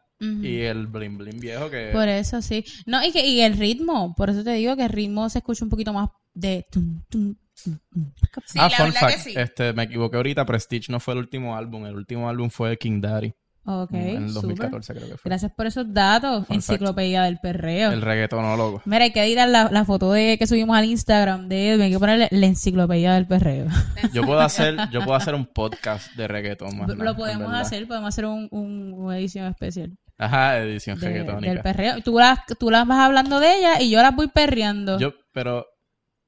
[0.43, 1.91] Y el bling bling viejo que...
[1.93, 2.65] Por eso sí.
[2.87, 5.65] No, y que y el ritmo, por eso te digo que el ritmo se escucha
[5.65, 8.13] un poquito más de tum, tum, tum, tum.
[8.47, 9.35] Sí, ah, la fun fact, que sí.
[9.37, 13.01] este, me equivoqué ahorita, Prestige no fue el último álbum, el último álbum fue King
[13.01, 13.33] Daddy,
[13.65, 14.43] Ok, en el súper.
[14.57, 15.29] 2014 creo que fue.
[15.29, 17.93] Gracias por esos datos, Fun enciclopedia del perreo.
[17.93, 18.83] El reggaetonólogo.
[18.87, 21.91] Mira, hay que editar la, la foto de que subimos al Instagram de Edwin, hay
[21.93, 23.67] que ponerle la enciclopedia del perreo.
[24.13, 28.09] Yo puedo hacer, yo puedo hacer un podcast de reggaetón más Lo podemos hacer, podemos
[28.09, 31.53] hacer un, un- una edición especial Ajá, edición de- reggaetónica.
[31.55, 32.01] del perreo.
[32.03, 34.99] Tú las, tú las vas hablando de ella y yo las voy perreando.
[34.99, 35.67] Yo, pero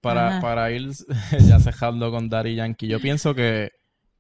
[0.01, 0.91] para, para ir
[1.49, 3.71] ya cejando con Daddy Yankee, yo pienso que,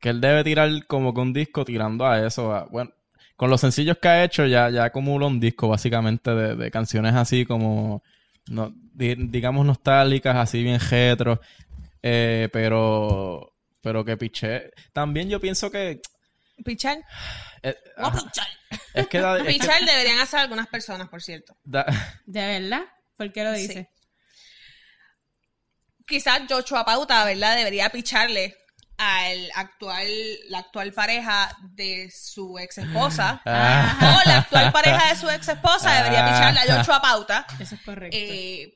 [0.00, 2.54] que él debe tirar como que un disco tirando a eso.
[2.54, 2.90] a- bueno,
[3.36, 7.14] con los sencillos que ha hecho ya, ya acumula un disco básicamente de, de canciones
[7.14, 8.02] así como,
[8.48, 11.40] no, di- digamos, nostálgicas, así bien retro.
[12.02, 14.70] eh, pero, pero que piché.
[14.92, 16.00] También yo pienso que...
[16.64, 16.98] Pichar.
[17.62, 18.46] eh, No, ajá, pichar.
[18.94, 21.56] es que, es que Pichar deberían hacer algunas personas, por cierto.
[21.64, 21.86] Da-
[22.26, 22.82] ¿De verdad?
[23.16, 23.86] ¿Por qué lo dices?
[26.06, 27.56] quizás Joshua Pauta, ¿verdad?
[27.56, 28.56] Debería picharle
[28.98, 30.06] al actual,
[30.48, 33.40] la actual pareja de su ex esposa.
[33.46, 34.20] Ah.
[34.24, 37.46] O la actual pareja de su ex esposa debería picharle a Joshua Pauta.
[37.58, 38.16] Eso es correcto.
[38.20, 38.74] Eh,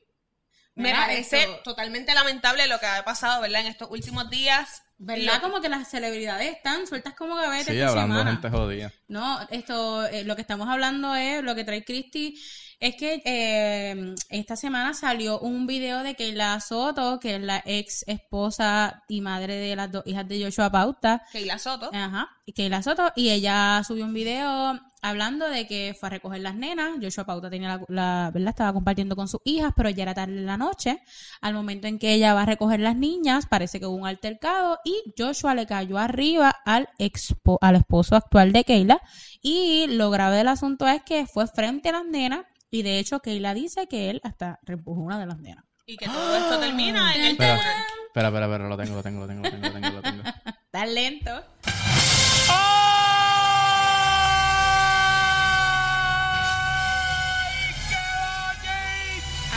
[0.75, 3.61] me Mira, parece esto- totalmente lamentable lo que ha pasado, ¿verdad?
[3.61, 4.81] En estos últimos días.
[5.01, 5.41] ¿Verdad?
[5.41, 8.31] Como que las celebridades están sueltas como gavetas Sí, esta hablando de semana.
[8.31, 8.91] gente jodida.
[9.07, 12.37] No, esto, eh, lo que estamos hablando es, lo que trae Christy,
[12.81, 18.03] es que eh, esta semana salió un video de Keila Soto, que es la ex
[18.07, 21.89] esposa y madre de las dos hijas de Joshua Pauta, Keila Soto.
[21.93, 26.41] Ajá, y Keila Soto, y ella subió un video hablando de que fue a recoger
[26.41, 26.91] las nenas.
[27.01, 28.49] Joshua Pauta tenía la, la- ¿verdad?
[28.49, 31.01] Estaba compartiendo con sus hijas, pero ya era tarde en la noche.
[31.41, 34.79] Al momento en que ella va a recoger las niñas, parece que hubo un altercado
[34.83, 39.01] y Joshua le cayó arriba al, expo, al esposo actual de Keila.
[39.41, 42.45] Y lo grave del asunto es que fue frente a las nenas.
[42.71, 45.65] Y de hecho, Keila dice que él hasta reempujó una de las nenas.
[45.85, 49.21] Y que todo esto termina en el Espera, espera, espera, espera, lo tengo, lo tengo,
[49.21, 50.23] lo tengo, lo tengo, lo tengo, lo tengo.
[50.65, 51.31] Está lento.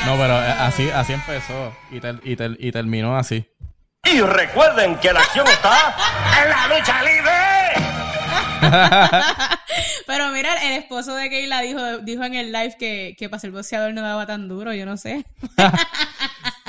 [0.07, 3.47] No, pero eh, así, así empezó y, ter- y, ter- y terminó así.
[4.05, 5.95] Y recuerden que la acción está
[6.43, 7.33] en la lucha libre.
[10.07, 13.51] Pero mira, el esposo de Keila dijo, dijo en el live que, que para ser
[13.53, 15.25] boxeador no daba tan duro, yo no sé.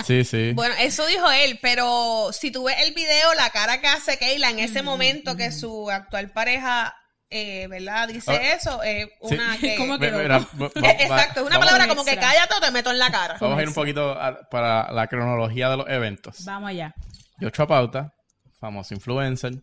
[0.05, 0.51] Sí, sí.
[0.53, 4.49] Bueno, eso dijo él, pero si tú ves el video, la cara que hace Keila
[4.49, 6.93] en ese momento que su actual pareja,
[7.33, 8.07] eh, ¿verdad?
[8.07, 9.35] Dice Ah, eso, es sí.
[9.35, 9.75] una que...
[9.77, 10.17] ¿Cómo que Ve- no?
[10.19, 12.99] mira, va- va- Eh, Exacto, es una palabra como que cállate o te meto en
[12.99, 13.37] la cara.
[13.41, 16.45] Vamos a ir un poquito a- para la cronología de los eventos.
[16.45, 16.93] Vamos allá.
[17.39, 18.13] Yochoa Pauta,
[18.59, 19.53] famoso influencer,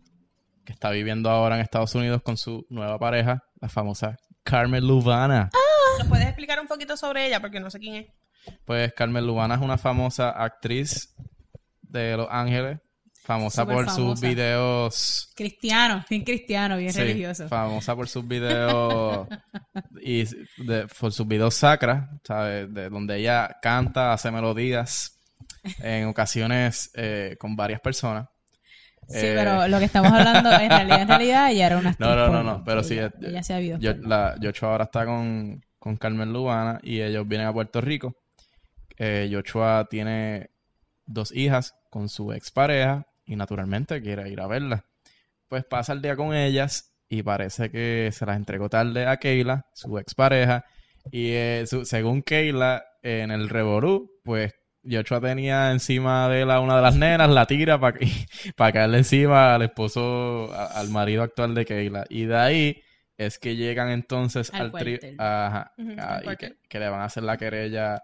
[0.64, 5.50] que está viviendo ahora en Estados Unidos con su nueva pareja, la famosa Carmen Lubana.
[5.98, 7.40] ¿Nos puedes explicar un poquito sobre ella?
[7.40, 8.06] Porque no sé quién es.
[8.64, 11.14] Pues Carmen Lubana es una famosa actriz
[11.82, 12.78] de Los Ángeles,
[13.34, 13.94] famosa por famosa.
[13.94, 17.48] sus videos Cristiano, bien cristiano, bien Sí, religioso.
[17.48, 19.28] famosa por sus videos
[20.02, 20.24] y
[20.64, 22.72] de- por sus videos sacras, ¿sabes?
[22.74, 25.16] De donde ella canta, hace melodías
[25.78, 28.26] en ocasiones eh, con varias personas.
[29.08, 32.16] Sí, Eh, pero lo que estamos hablando, en realidad, en realidad, ella era una No,
[32.16, 33.78] no, no, no, pero sí, Ella, eh, ella se ha habido.
[33.78, 38.16] Yo, la, Yochoa ahora está con, con Carmen Lubana y ellos vienen a Puerto Rico.
[38.98, 40.50] Eh, Yochoa tiene
[41.06, 44.84] dos hijas con su expareja y naturalmente quiere ir a verla.
[45.48, 49.66] Pues pasa el día con ellas y parece que se las entregó tarde a Keila,
[49.72, 50.64] su expareja.
[51.10, 56.60] Y eh, su- según Keila, en el Reború, pues Yochoa tenía encima de él a
[56.60, 57.98] una de las nenas, la tira para
[58.72, 62.04] caerle encima al esposo, a- al marido actual de Keila.
[62.08, 62.82] Y de ahí
[63.16, 64.98] es que llegan entonces Al al, tri-.
[65.18, 65.72] Ajá,
[66.32, 68.02] y que, que le van a hacer la querella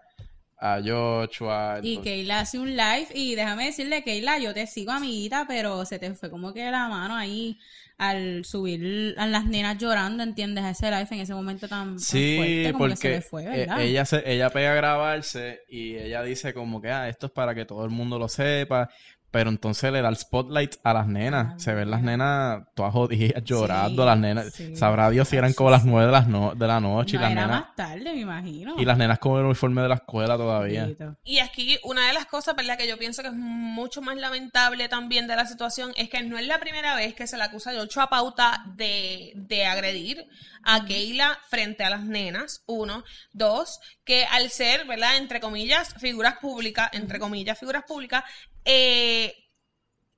[0.59, 1.79] a Joshua.
[1.83, 5.99] Y Keila hace un live y déjame decirle, Keila, yo te sigo, amiguita, pero se
[5.99, 7.59] te fue como que la mano ahí
[7.97, 10.65] al subir a las nenas llorando, ¿entiendes?
[10.65, 13.43] Ese live en ese momento tan, tan Sí, fuerte, como que se porque le fue,
[13.43, 13.81] eh, ¿verdad?
[13.81, 17.55] ella se, ella pega a grabarse y ella dice como que ah, esto es para
[17.55, 18.89] que todo el mundo lo sepa,
[19.31, 21.53] pero entonces le da el spotlight a las nenas.
[21.53, 24.53] Ah, se ven las nenas todas jodidas llorando, Sí, las nenas.
[24.53, 24.75] sí.
[24.75, 27.23] Sabrá Dios si eran como las nueve de, las no- de la noche No, y
[27.23, 28.75] las era nenas más tarde, me imagino.
[28.77, 30.89] y las nenas con el uniforme de la escuela todavía.
[31.23, 32.77] Y aquí una de las cosas, ¿verdad?
[32.77, 36.37] Que yo pienso que es mucho más lamentable también de la situación es que no
[36.37, 40.25] es la primera vez que se le acusa a Yochoa Pauta de, de agredir
[40.63, 43.03] a Keila frente a las nenas, uno.
[43.33, 45.17] Dos, que al ser, ¿verdad?
[45.17, 48.23] Entre comillas, figuras públicas, entre comillas, figuras públicas,
[48.69, 49.33] eh,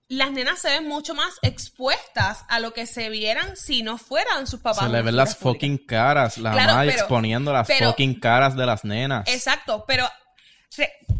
[0.08, 4.48] las nenas se ven mucho más expuestas a lo que se vieran si no fueran
[4.48, 4.86] sus papás.
[4.86, 5.54] Se le ven las públicas.
[5.70, 9.28] fucking caras, la Claro, mamá pero- exponiendo las pero- fucking caras de las nenas.
[9.28, 10.10] Exacto, pero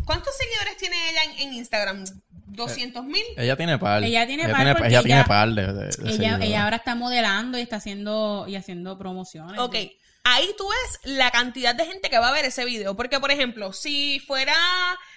[0.06, 2.04] ¿cuántos seguidores tiene ella en, en Instagram?
[2.48, 3.24] ¿200 mil?
[3.38, 4.04] Ella tiene par.
[4.04, 7.58] Ella tiene par tiene, ella tiene ella- par de, de- Ella, ella ahora está modelando
[7.58, 9.60] y está haciendo y haciendo promociones.
[9.60, 9.76] Ok,
[10.24, 12.96] ahí tú ves la cantidad de gente que va a ver ese video.
[12.96, 14.56] Porque, por ejemplo, si fuera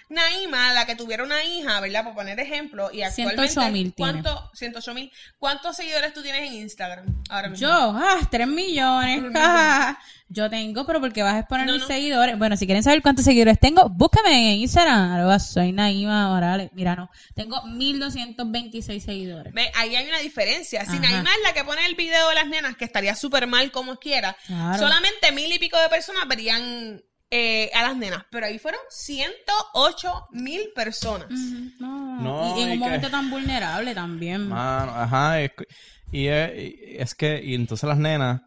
[0.09, 2.03] Naima la que tuviera una hija, ¿verdad?
[2.03, 3.47] Por poner ejemplo, y actualmente...
[3.53, 4.11] 108,000 tiene.
[4.23, 5.11] ¿cuánto, 108 mil.
[5.37, 7.67] ¿Cuántos seguidores tú tienes en Instagram ahora mismo?
[7.67, 9.23] Yo, ah, 3 millones.
[9.35, 9.97] ah.
[10.29, 11.87] Yo tengo, pero porque vas a exponer No, mis no.
[11.87, 12.39] seguidores.
[12.39, 15.11] Bueno, si quieren saber cuántos seguidores tengo, búscame en Instagram.
[15.13, 16.71] Arroba soy Naima Morales.
[16.73, 17.11] Mira, no.
[17.35, 19.53] Tengo 1226 seguidores.
[19.53, 20.85] Ve, ahí hay una diferencia.
[20.85, 20.99] Si Ajá.
[21.01, 23.97] Naima es la que pone el video de las nenas, que estaría súper mal como
[23.97, 24.79] quiera, Claro.
[24.79, 27.01] solamente mil y pico de personas verían
[27.35, 28.23] eh, a las nenas.
[28.29, 31.29] Pero ahí fueron 108 mil personas.
[31.31, 34.47] Ujú, No, No, y en un que- momento tan vulnerable también.
[34.49, 35.65] Mano, ajá, es, que-
[36.11, 38.41] y es, y es que, y entonces las nenas.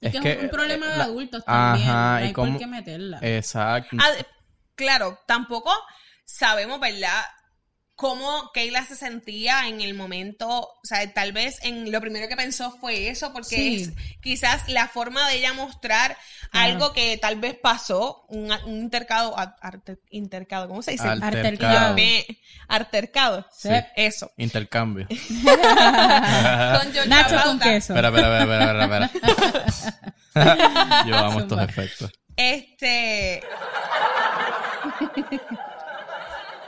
[0.00, 1.88] y que es un, problema de la- adultos también.
[1.88, 3.18] Ajá, no y hay cómo- por qué meterla.
[3.22, 3.96] Exacto.
[4.00, 4.10] Ah,
[4.74, 5.72] claro, tampoco
[6.24, 7.22] sabemos, ¿verdad?
[7.94, 12.34] Cómo Keila se sentía en el momento, o sea, tal vez en lo primero que
[12.36, 13.82] pensó fue eso, porque Sí.
[13.82, 16.16] es quizás la forma de ella mostrar
[16.52, 19.34] algo que tal vez pasó, un, un intercado,
[20.10, 21.08] intercado, ¿cómo se dice?
[21.08, 21.96] Altercado.
[22.68, 23.46] Altercado.
[23.56, 23.68] Sí.
[23.96, 24.30] Eso.
[24.36, 25.06] Intercambio.
[25.42, 27.94] Con Nacho con queso.
[27.94, 29.10] Espera, espera, espera, espera,
[30.34, 31.04] espera.
[31.06, 32.10] Yo amo estos efectos.
[32.36, 33.42] Este.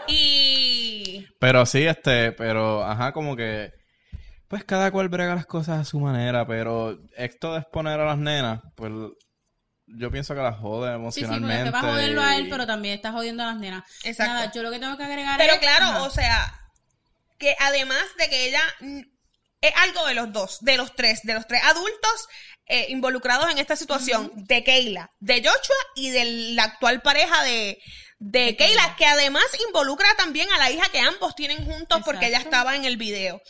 [0.06, 0.43] y.
[1.44, 3.70] Pero sí, este, pero, ajá, como que,
[4.48, 8.16] pues cada cual brega las cosas a su manera, pero esto de exponer a las
[8.16, 8.90] nenas, pues
[9.86, 11.64] yo pienso que las jode Sí, sí, porque emocionalmente.
[11.64, 13.84] te vas a joderlo a él, pero también estás jodiendo a las nenas.
[14.04, 14.32] Exacto.
[14.32, 15.58] Nada, yo lo que tengo que agregar Pero es...
[15.58, 16.02] claro, Ajá.
[16.04, 16.60] o sea,
[17.36, 19.00] que además de que ella mm,
[19.60, 22.26] es algo de los dos, de los tres, de los tres adultos
[22.64, 27.78] eh, involucrados en esta situación, de Keila, de Joshua y de la actual pareja de,
[28.18, 32.38] de Keila, que además involucra también a la hija que ambos tienen juntos porque ella
[32.38, 33.40] estaba en el video.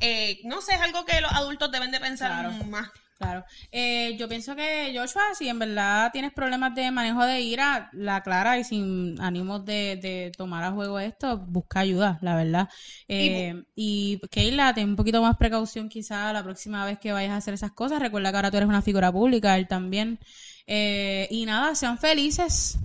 [0.00, 2.64] Eh, no sé, es algo que los adultos deben de pensar Claro.
[2.64, 2.88] más.
[3.18, 3.46] Claro.
[3.72, 8.22] Eh, yo pienso que Joshua, si en verdad tienes problemas de manejo de ira, la
[8.22, 12.68] clara y sin ánimos de, de tomar a juego esto, busca ayuda, la verdad.
[13.08, 17.36] Eh, y Keila, ten un poquito más precaución quizá la próxima vez que vayas a
[17.36, 18.00] hacer esas cosas.
[18.00, 20.18] Recuerda que ahora tú eres una figura pública, él también.
[20.66, 22.76] Eh, y nada, sean felices.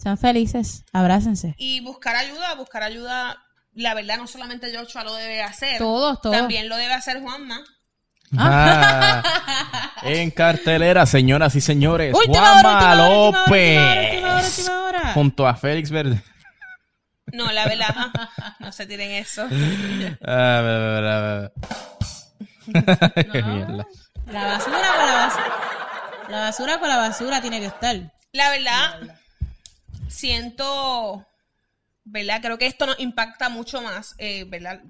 [0.00, 0.84] Sean felices.
[0.92, 1.54] Abrácense.
[1.58, 3.36] Y buscar ayuda, buscar ayuda,
[3.74, 5.78] la verdad, no solamente Joshua lo debe hacer.
[5.78, 6.36] Todos, todos.
[6.36, 7.60] También lo debe hacer Juanma.
[8.38, 9.22] Ah,
[10.04, 13.78] en cartelera, señoras y señores, Última Juanma hora, última López.
[13.78, 15.12] hora, última hora, última hora.
[15.14, 16.22] Junto a Félix Verde.
[17.32, 17.94] No, la verdad,
[18.60, 19.46] no se tiren eso.
[20.26, 21.48] Ah.
[23.32, 23.48] Qué No.
[23.54, 23.86] mierda.
[24.26, 25.54] La basura con la basura.
[26.28, 27.96] La basura con la basura tiene que estar.
[28.32, 29.00] La verdad,
[30.10, 31.26] siento,
[32.04, 32.40] ¿verdad?
[32.42, 34.80] Creo que esto nos impacta mucho más, eh, ¿verdad?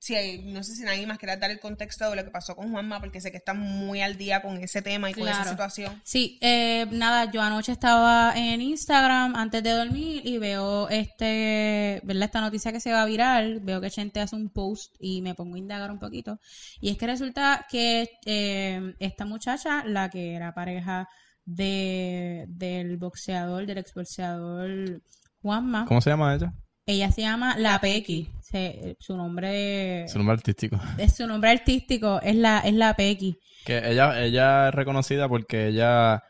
[0.00, 2.54] Si hay- no sé si nadie más quiere dar el contexto de lo que pasó
[2.54, 5.50] con Juanma, porque sé que está muy al día con ese tema y con esa
[5.50, 5.98] situación.
[6.04, 12.24] Sí, eh, nada, yo anoche estaba en Instagram antes de dormir y veo este, ¿verdad?
[12.24, 15.34] Esta noticia que se va a viral, veo que gente hace un post y me
[15.34, 16.38] pongo a indagar un poquito.
[16.82, 21.08] Y es que resulta que eh, esta muchacha, la que era pareja
[21.44, 25.02] de, del boxeador, del exboxeador
[25.42, 26.52] Juanma, ¿Cómo se llama ella?
[26.86, 28.30] ella se llama La Pequi.
[28.42, 30.78] Se- su nombre, Su nombre artístico.
[30.98, 33.38] es su nombre artístico es la, es la Pequi.
[33.64, 36.22] Que ella, ella es reconocida porque ella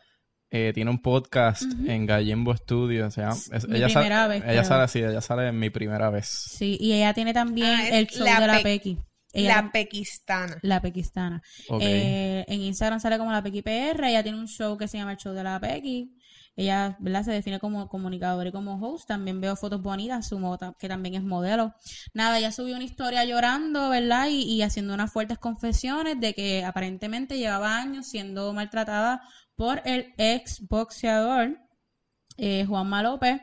[0.51, 3.11] eh, tiene un podcast en Gallimbo Studio.
[3.11, 4.65] Se llama, es- Mi ella sale, primera vez, Ella creo.
[4.65, 6.27] sale así, ella sale en mi primera vez.
[6.29, 8.99] Sí, y ella tiene también Ah, el show la de la Pe- Pequi.
[9.35, 10.59] Ella La pequistana.
[10.63, 11.43] La Pequistana.
[11.69, 11.83] Ok.
[11.83, 14.09] Eh, en Instagram sale como la Pequi PR.
[14.09, 16.17] Ella tiene un show que se llama el show de la Pequi.
[16.57, 17.25] Ella, ¿verdad?
[17.25, 19.09] Se define como comunicadora y como host.
[19.09, 21.75] También veo fotos bonitas, su mota, que también es modelo.
[22.13, 24.29] Nada, ella subió una historia llorando, ¿verdad?
[24.31, 29.21] Y, y haciendo unas fuertes confesiones de que aparentemente llevaba años siendo maltratada
[29.57, 31.59] por el ex boxeador
[32.37, 33.41] eh, Juanma López.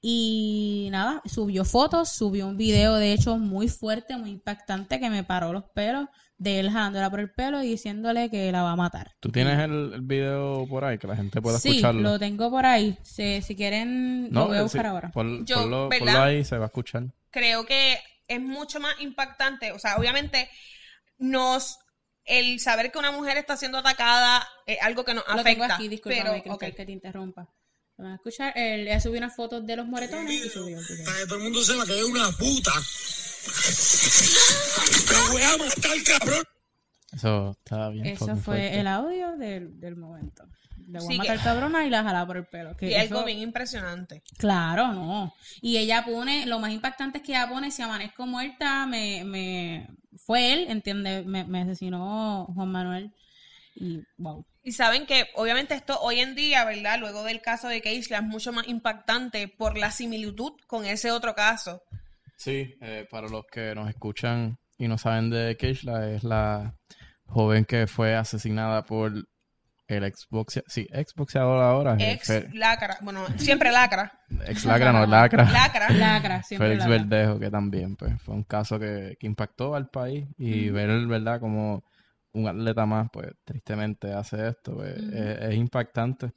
[0.00, 5.24] Y nada, subió fotos, subió un video de hecho muy fuerte, muy impactante que me
[5.24, 6.06] paró los pelos
[6.36, 9.10] de él jalándola por el pelo y diciéndole que la va a matar.
[9.18, 12.02] ¿Tú tienes el, el video por ahí que la gente pueda Sí, escucharlo?
[12.02, 12.96] lo tengo por ahí.
[13.02, 15.10] Si, si quieren, lo voy a eh, buscar sí, ahora.
[15.44, 16.06] Yo, ponlo, ¿verdad?
[16.06, 17.02] ponlo ahí, se va a escuchar.
[17.30, 19.72] creo que es mucho más impactante.
[19.72, 20.48] O sea, obviamente
[21.18, 21.78] nos
[22.24, 25.50] el saber que una mujer está siendo atacada es algo que nos Lo afecta.
[25.50, 26.76] tengo aquí, discúlpame pero, que, ok.
[26.76, 27.48] que te interrumpa.
[27.98, 28.52] Lo van a escuchar.
[28.56, 30.78] Él, ella subió unas fotos de los moretones y subió.
[31.04, 32.72] Para que todo el mundo sepa que es una puta.
[35.08, 36.44] Te voy a matar, cabrón.
[37.12, 38.06] Eso está bien.
[38.06, 38.80] Eso fue fuerte.
[38.80, 40.44] el audio del, del momento.
[40.86, 42.76] Le voy Sí, a matar que- cabrona y la jalaba por el pelo.
[42.76, 44.22] Que Y algo eso- bien impresionante.
[44.36, 45.34] Claro, no.
[45.60, 49.88] Y ella pone, lo más impactante es que ella pone, si amanezco muerta, me, me,
[50.24, 51.26] fue él, ¿entiendes?
[51.26, 53.12] Me, me asesinó Juan Manuel.
[53.80, 54.44] Y, wow.
[54.62, 56.98] Y saben que obviamente esto hoy en día, ¿verdad?
[56.98, 61.34] Luego del caso de Keisla es mucho más impactante por la similitud con ese otro
[61.34, 61.82] caso.
[62.36, 66.74] Sí, eh, para los que nos escuchan y no saben de Keishla, es la
[67.26, 69.12] joven que fue asesinada por
[69.86, 74.20] el exboxeador, sí, exboxeador ahora, Ex Fe- lacra, bueno, siempre lacra.
[74.46, 75.44] ex lacra, no, lacra.
[75.50, 75.88] Lacra.
[75.90, 77.06] Lacra, siempre Félix lacra.
[77.06, 81.40] Verdejo, que también pues, fue un caso que, que impactó al país y ver, ¿verdad?,
[81.40, 81.84] como
[82.32, 86.32] un atleta más, pues tristemente hace esto, pues, es, es impactante.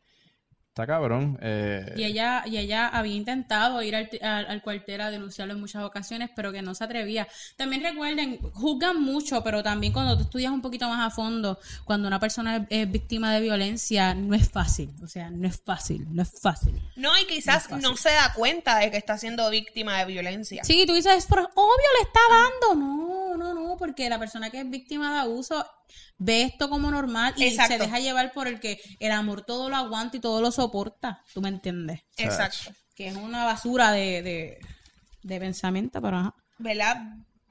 [0.71, 1.37] Está cabrón.
[1.41, 5.59] eh, Y ella, y ella había intentado ir al, al, al cuartel a denunciarlo en
[5.59, 7.27] muchas ocasiones, pero que no se atrevía.
[7.57, 12.07] También recuerden, juzgan mucho, pero también cuando tú estudias un poquito más a fondo, cuando
[12.07, 14.95] una persona es, es víctima de violencia, no es fácil.
[15.03, 16.81] O sea, no es fácil, no es fácil.
[16.95, 20.63] No, y quizás No se da cuenta de que está siendo víctima de violencia.
[20.63, 22.81] Sí, tú dices, pero obvio le está dando.
[22.81, 25.65] No, no, no, porque la persona que es víctima de abuso
[26.17, 27.73] ve esto como normal y Exacto.
[27.73, 31.23] se deja llevar por el que el amor todo lo aguanta y todo lo soporta.
[31.33, 32.01] ¿Tú me entiendes?
[32.17, 32.71] Exacto.
[32.95, 34.59] Que es una basura de, de,
[35.23, 36.35] de pensamiento, pero ajá.
[36.59, 36.97] ¿Verdad?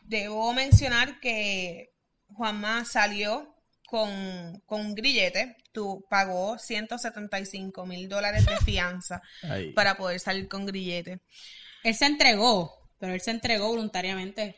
[0.04, 1.90] Debo mencionar que
[2.28, 3.54] Juanma salió
[3.86, 5.56] con, con un grillete.
[5.72, 9.22] Tú pagó 175 mil dólares de fianza
[9.74, 11.20] para poder salir con grillete.
[11.82, 14.56] Él se entregó, pero él se entregó voluntariamente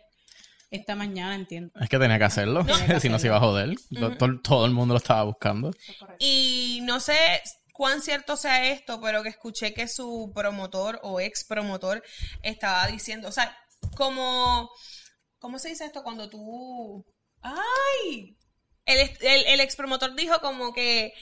[0.71, 1.71] esta mañana, entiendo.
[1.81, 3.77] Es que tenía que hacerlo, Tenía que si no se iba a joder.
[4.19, 5.71] To- todo, el mundo lo estaba buscando.
[6.19, 7.15] Y no sé
[7.73, 12.03] cuán cierto sea esto, pero que escuché que su promotor o ex promotor
[12.43, 13.57] estaba diciendo, o sea,
[13.97, 14.71] como,
[15.39, 17.05] ¿cómo se dice esto cuando tú...
[17.43, 18.37] ¡Ay!
[18.85, 21.13] El, el, ex promotor dijo como que...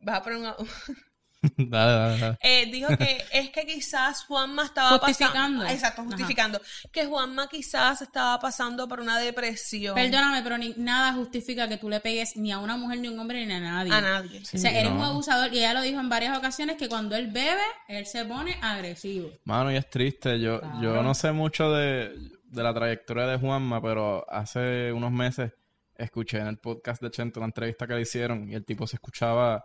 [0.00, 0.56] Vas a una-
[1.56, 2.38] dale, dale, dale.
[2.40, 5.60] eh, dijo que es que quizás Juanma estaba Justificando.
[5.60, 5.66] pasando...
[5.66, 6.60] Exacto, justificando.
[6.92, 9.94] Que Juanma quizás estaba pasando por una depresión.
[9.94, 13.10] Perdóname, pero ni, nada justifica que tú le pegues ni a una mujer, ni a
[13.10, 13.92] un hombre, ni a nadie.
[13.92, 14.40] A nadie.
[14.40, 17.16] O sea, Sí, eres un abusador y ella lo dijo en varias ocasiones que cuando
[17.16, 19.30] él bebe, él se pone agresivo.
[19.44, 20.38] Mano, y es triste.
[20.40, 20.80] Yo, Claro.
[20.82, 22.12] yo no sé mucho de,
[22.44, 25.52] de la trayectoria de Juanma, pero hace unos meses
[25.96, 28.96] escuché en el podcast de Chento una entrevista que le hicieron y el tipo se
[28.96, 29.64] escuchaba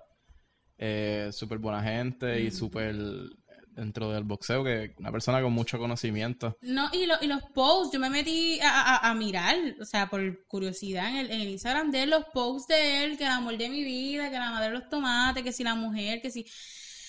[0.77, 2.95] eh, súper buena gente y súper
[3.71, 6.57] dentro del boxeo, que una persona con mucho conocimiento.
[6.61, 10.09] No, y, lo- y los posts, yo me metí a, a- a mirar, o sea,
[10.09, 13.29] por curiosidad en el, en el Instagram de él, los posts de él, que el
[13.31, 16.31] amor de mi vida, que la madre de los tomates, que si la mujer, que
[16.31, 16.43] si...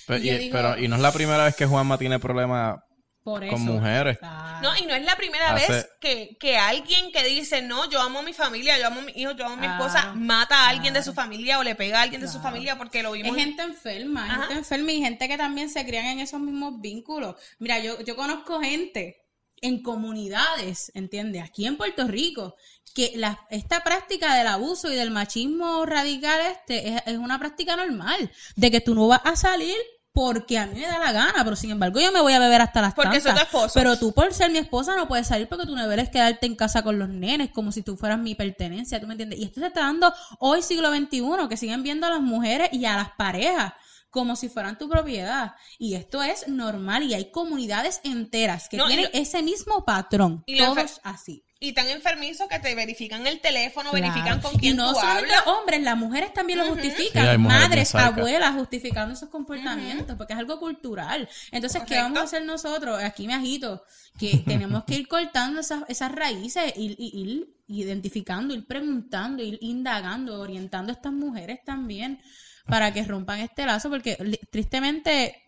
[0.07, 2.19] Pero, Y yo y, digo- pero- y no es la primera vez que Juanma tiene
[2.19, 2.81] problemas
[3.29, 3.53] Por eso.
[3.55, 4.19] con mujeres.
[4.63, 8.01] No, y no es la primera Hace- vez que, que alguien que dice, no, yo
[8.01, 10.13] amo a mi familia, yo amo a mi hijo, yo amo a mi Claro, esposa,
[10.15, 13.03] mata a alguien de su familia o le pega a alguien de su familia porque
[13.03, 13.37] lo Es vimos.
[13.37, 14.37] gente enferma, Ajá.
[14.47, 17.37] gente enferma y gente que también se crían en esos mismos vínculos.
[17.59, 19.25] Mira, yo, yo conozco gente
[19.61, 21.43] en comunidades, ¿entiendes?
[21.43, 22.55] Aquí en Puerto Rico,
[22.95, 27.77] que la, esta práctica del abuso y del machismo radical este es, es una práctica
[27.77, 29.77] normal, de que tú no vas a salir
[30.19, 32.61] porque a mí me da la gana, pero sin embargo yo me voy a beber
[32.61, 33.49] hasta las Porque soy tantas.
[33.51, 33.75] tu esposo.
[33.75, 36.57] Pero tú por ser mi esposa no puedes salir porque tu deber es quedarte en
[36.57, 39.39] casa con los nenes, como si tú fueras mi pertenencia, ¿tú me entiendes?
[39.39, 42.85] Y esto se está dando hoy siglo XXI, que siguen viendo a las mujeres y
[42.85, 43.75] a las parejas
[44.11, 45.55] como si fueran tu propiedad.
[45.79, 50.45] Y esto es normal y hay comunidades enteras que No, tienen lo- ese mismo patrón,
[50.59, 51.45] todos así.
[51.61, 54.07] Y tan enfermizo que te verifican el teléfono, Claro.
[54.07, 55.47] verifican con y quién no tú solamente hablas.
[55.57, 57.43] hombres, las mujeres también lo justifican.
[57.43, 61.29] Madres, abuelas justificando esos comportamientos, porque es algo cultural.
[61.51, 63.03] Entonces, ¿qué vamos a hacer nosotros?
[63.03, 63.83] Aquí me agito,
[64.21, 69.59] que tenemos que ir cortando esas, esas raíces, ir, ir- ir identificando, ir preguntando, ir
[69.61, 72.21] indagando, orientando a estas mujeres también
[72.69, 74.17] para que rompan este lazo, porque
[74.51, 75.43] tristemente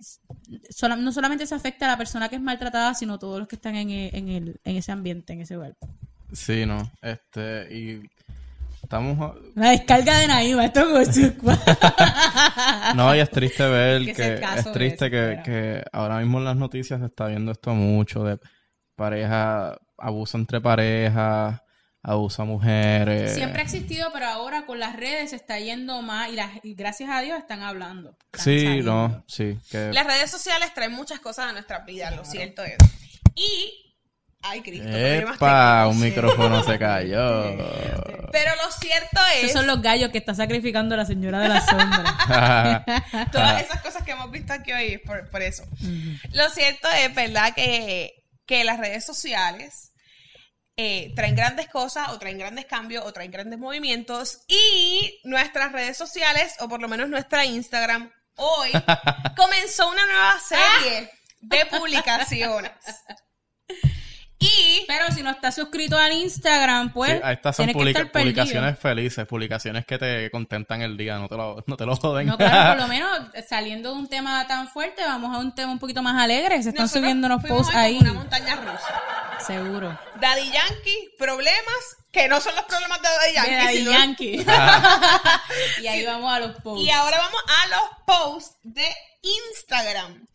[0.71, 3.57] sola- no solamente se afecta a la persona que es maltratada, sino todos los que
[3.57, 5.77] están en, e- en, el, en ese ambiente, en ese lugar.
[6.33, 6.91] Sí, no.
[7.03, 8.03] Este, y
[8.83, 9.37] estamos...
[9.55, 11.17] La descarga de Naima, esto es
[12.97, 17.01] No, y es triste ver Que es triste que, que ahora mismo en las noticias
[17.01, 18.39] se está viendo esto mucho de
[18.97, 21.61] pareja, abuso entre parejas,
[22.03, 23.35] abuso a mujeres.
[23.35, 26.75] Siempre ha existido, pero ahora con las redes se está yendo más y, las, y
[26.75, 28.17] gracias a Dios están hablando.
[28.33, 29.09] Están Sí, saliendo.
[29.09, 29.59] no, sí.
[29.71, 32.77] Que, Las redes sociales traen muchas cosas a nuestras vidas, lo cierto es.
[33.35, 33.87] Y.
[34.43, 34.89] Ay, Cristo.
[34.89, 35.87] ¡Epa!
[35.89, 37.43] Un micrófono se cayó.
[38.33, 39.45] Pero lo cierto es.
[39.45, 42.85] Esos son los gallos que está sacrificando la señora de la sombra.
[43.33, 45.65] Todas esas cosas que hemos visto aquí hoy es por, por eso.
[46.33, 47.53] Lo cierto es, ¿verdad?
[47.55, 48.15] Que,
[48.47, 49.90] que las redes sociales
[50.83, 55.97] eh, traen grandes cosas o traen grandes cambios o traen grandes movimientos y nuestras redes
[55.99, 58.71] sociales, o por lo menos nuestra Instagram, hoy
[59.37, 62.73] comenzó una nueva serie de publicaciones.
[64.43, 69.27] Y pero si no estás suscrito al Instagram, pues Sí, estas son publica- publicaciones felices,
[69.27, 72.27] publicaciones que te contentan el día, no te lo, no te lo joden.
[72.27, 73.11] No, claro, por lo menos
[73.47, 76.63] saliendo de un tema tan fuerte, vamos a un tema un poquito más alegre.
[76.63, 77.99] Se están nosotros subiendo unos posts ahí.
[77.99, 78.95] como una montaña rusa.
[79.51, 79.99] Seguro.
[80.21, 84.47] Daddy Yankee, problemas que no son los problemas de Daddy Yankee, De Daddy sino- Yankee.
[85.83, 86.85] y ahí vamos a los posts.
[86.87, 88.89] Y ahora vamos a los posts de
[89.23, 90.27] Instagram.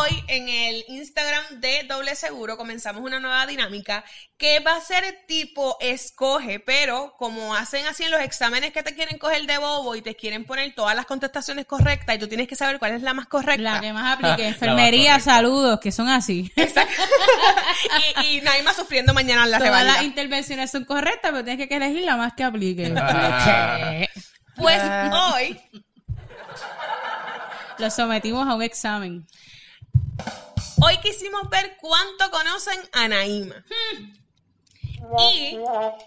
[0.00, 4.04] Hoy en el Instagram de Doble Seguro comenzamos una nueva dinámica
[4.36, 8.94] que va a ser tipo escoge, pero como hacen así en los exámenes que te
[8.94, 12.48] quieren coger de bobo y te quieren poner todas las contestaciones correctas y tú tienes
[12.48, 13.62] que saber cuál es la más correcta.
[13.62, 14.48] La que más aplique.
[14.48, 16.52] Enfermería, más saludos, que son así.
[18.22, 19.94] y, y Naima sufriendo mañana en la Todas revalida.
[19.94, 22.92] las intervenciones son correctas, pero tienes que elegir la más que aplique.
[22.96, 24.00] Ah.
[24.56, 25.60] Pues hoy
[27.78, 29.26] Lo sometimos a un examen.
[30.80, 33.64] Hoy quisimos ver cuánto conocen a Naima.
[35.18, 35.58] Y,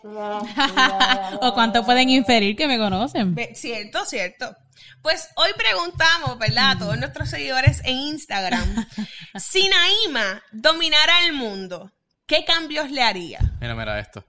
[1.41, 3.36] o cuánto pueden inferir que me conocen.
[3.55, 4.55] cierto, cierto.
[5.01, 6.72] Pues hoy preguntamos, ¿verdad?
[6.72, 8.88] A todos nuestros seguidores en Instagram,
[9.39, 11.91] si Naima dominara el mundo,
[12.26, 13.39] ¿qué cambios le haría?
[13.62, 14.26] Mira, mira esto.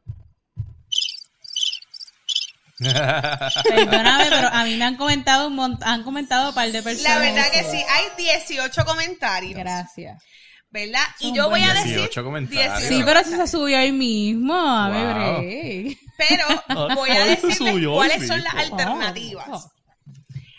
[2.81, 7.15] Perdóname, pero a mí me han comentado un mont- han comentado un par de personas.
[7.15, 10.23] La verdad que sí, hay 18 comentarios, Gracias.
[10.71, 11.03] ¿verdad?
[11.21, 12.79] Y yo voy a decir 18 comentarios.
[12.79, 14.55] 18 Sí, pero si se subió ahí mismo.
[14.55, 15.41] A Wow.
[15.43, 16.47] ver, Pero
[16.95, 19.47] voy a decirles cuáles son las alternativas.
[19.51, 19.71] Oh.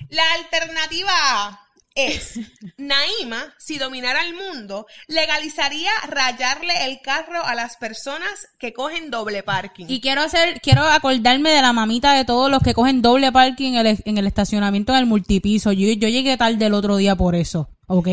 [0.10, 1.12] La alternativa
[1.48, 1.60] A
[1.96, 2.40] es
[2.78, 9.44] Naima, si dominara el mundo, legalizaría rayarle el carro a las personas que cogen doble
[9.44, 9.86] parking.
[9.90, 13.74] Y quiero hacer, quiero acordarme de la mamita de todos los que cogen doble parking
[13.74, 15.72] en el, en el estacionamiento en el multipiso.
[15.72, 17.70] Yo, yo llegué tarde el otro día por eso.
[17.88, 18.08] ¿Ok?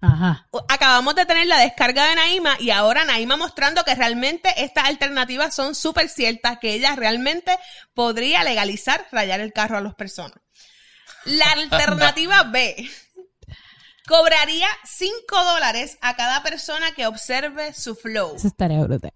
[0.00, 0.48] Ajá.
[0.68, 5.54] Acabamos de tener la descarga de Naima y ahora Naima mostrando que realmente estas alternativas
[5.54, 7.56] son súper ciertas, que ella realmente
[7.94, 10.36] podría legalizar rayar el carro a las personas.
[11.26, 12.90] La alternativa B
[14.10, 18.34] cobraría 5 dólares a cada persona que observe su flow.
[18.36, 19.12] Eso estaría brutal.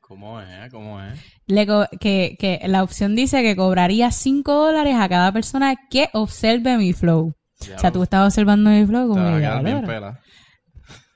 [0.00, 0.70] ¿Cómo es?
[0.70, 1.18] ¿Cómo es?
[1.46, 1.66] Le
[1.98, 6.92] que, que la opción dice que cobraría 5 dólares a cada persona que observe mi
[6.92, 7.32] flow.
[7.60, 9.62] Ya o sea, lo- tú estabas observando mi flow Te como va a que, quedar
[9.64, 9.86] bien "Diablo".
[9.88, 10.20] pela.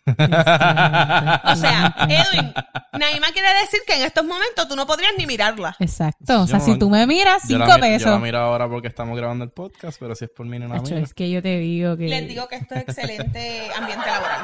[0.16, 2.54] O sea, Edwin,
[2.92, 5.76] Naima quiere decir que en estos momentos tú no podrías ni mirarla.
[5.78, 6.42] Exacto.
[6.42, 8.20] O sea, Yo si no- tú me miras, Yo 5 la, mi- yo la pesos.
[8.20, 10.94] miro ahora porque estamos grabando el podcast, pero si es por mí no la Acho,
[10.94, 10.98] miro.
[11.04, 12.04] es que yo te digo que...
[12.08, 14.40] Les digo que esto es excelente ambiente laboral.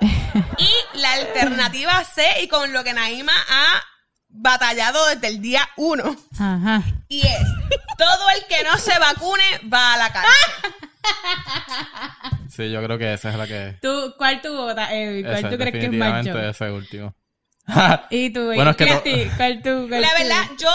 [0.58, 3.82] Y la alternativa C, y con lo que Naima ha
[4.28, 6.82] batallado desde el día uno, Ajá.
[7.08, 7.38] y es,
[7.98, 10.32] todo el que no se vacune va a la cárcel.
[12.48, 13.76] Sí, yo creo que esa es la que...
[13.80, 15.22] ¿Tú, ¿Cuál tú votas, Edwin?
[15.24, 16.50] ¿Cuál esa, tú crees que es más definitivamente yo?
[16.50, 17.14] ese último.
[18.10, 19.86] Y tú, Bueno, es que to- Cristi, ¿cuál tú?
[19.88, 20.14] cuál La tú?
[20.18, 20.70] verdad, yo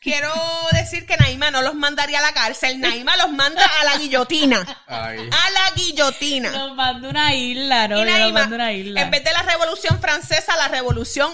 [0.00, 0.30] quiero
[0.72, 4.64] decir que Naima no los mandaría a la cárcel, Naima los manda a la guillotina.
[4.86, 5.18] Ay.
[5.18, 6.50] A la guillotina.
[6.52, 7.96] Nos mando una isla, ¿no?
[7.96, 9.02] Y Yo nos Naima, mando una isla.
[9.02, 11.32] en vez de la revolución francesa, la revolución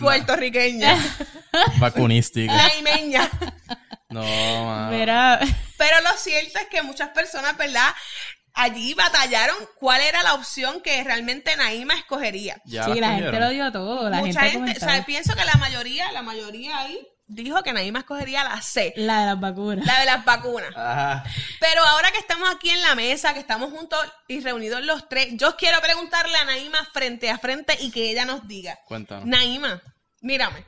[0.00, 0.98] puertorriqueña,
[1.78, 2.52] Vacunística.
[2.52, 3.30] naimeña.
[4.14, 4.96] No, mano.
[4.96, 5.40] Mira,
[5.76, 7.94] Pero lo cierto es que muchas personas, ¿verdad?
[8.56, 12.56] Allí batallaron cuál era la opción que realmente Naima escogería.
[12.64, 14.08] Ya sí, la la gente lo dio todo.
[14.08, 17.72] La Mucha gente, gente, o sea, pienso que la mayoría, la mayoría ahí dijo que
[17.72, 19.84] Naima escogería la C, La de las vacunas.
[19.84, 20.70] la de las vacunas.
[20.76, 21.24] Ajá.
[21.58, 23.98] Pero ahora que estamos aquí en la mesa, que estamos juntos
[24.28, 28.24] y reunidos los tres, yo quiero preguntarle a Naima frente a frente y que ella
[28.24, 28.78] nos diga.
[28.86, 29.26] Cuéntanos.
[29.26, 29.82] Naima,
[30.20, 30.64] mírame.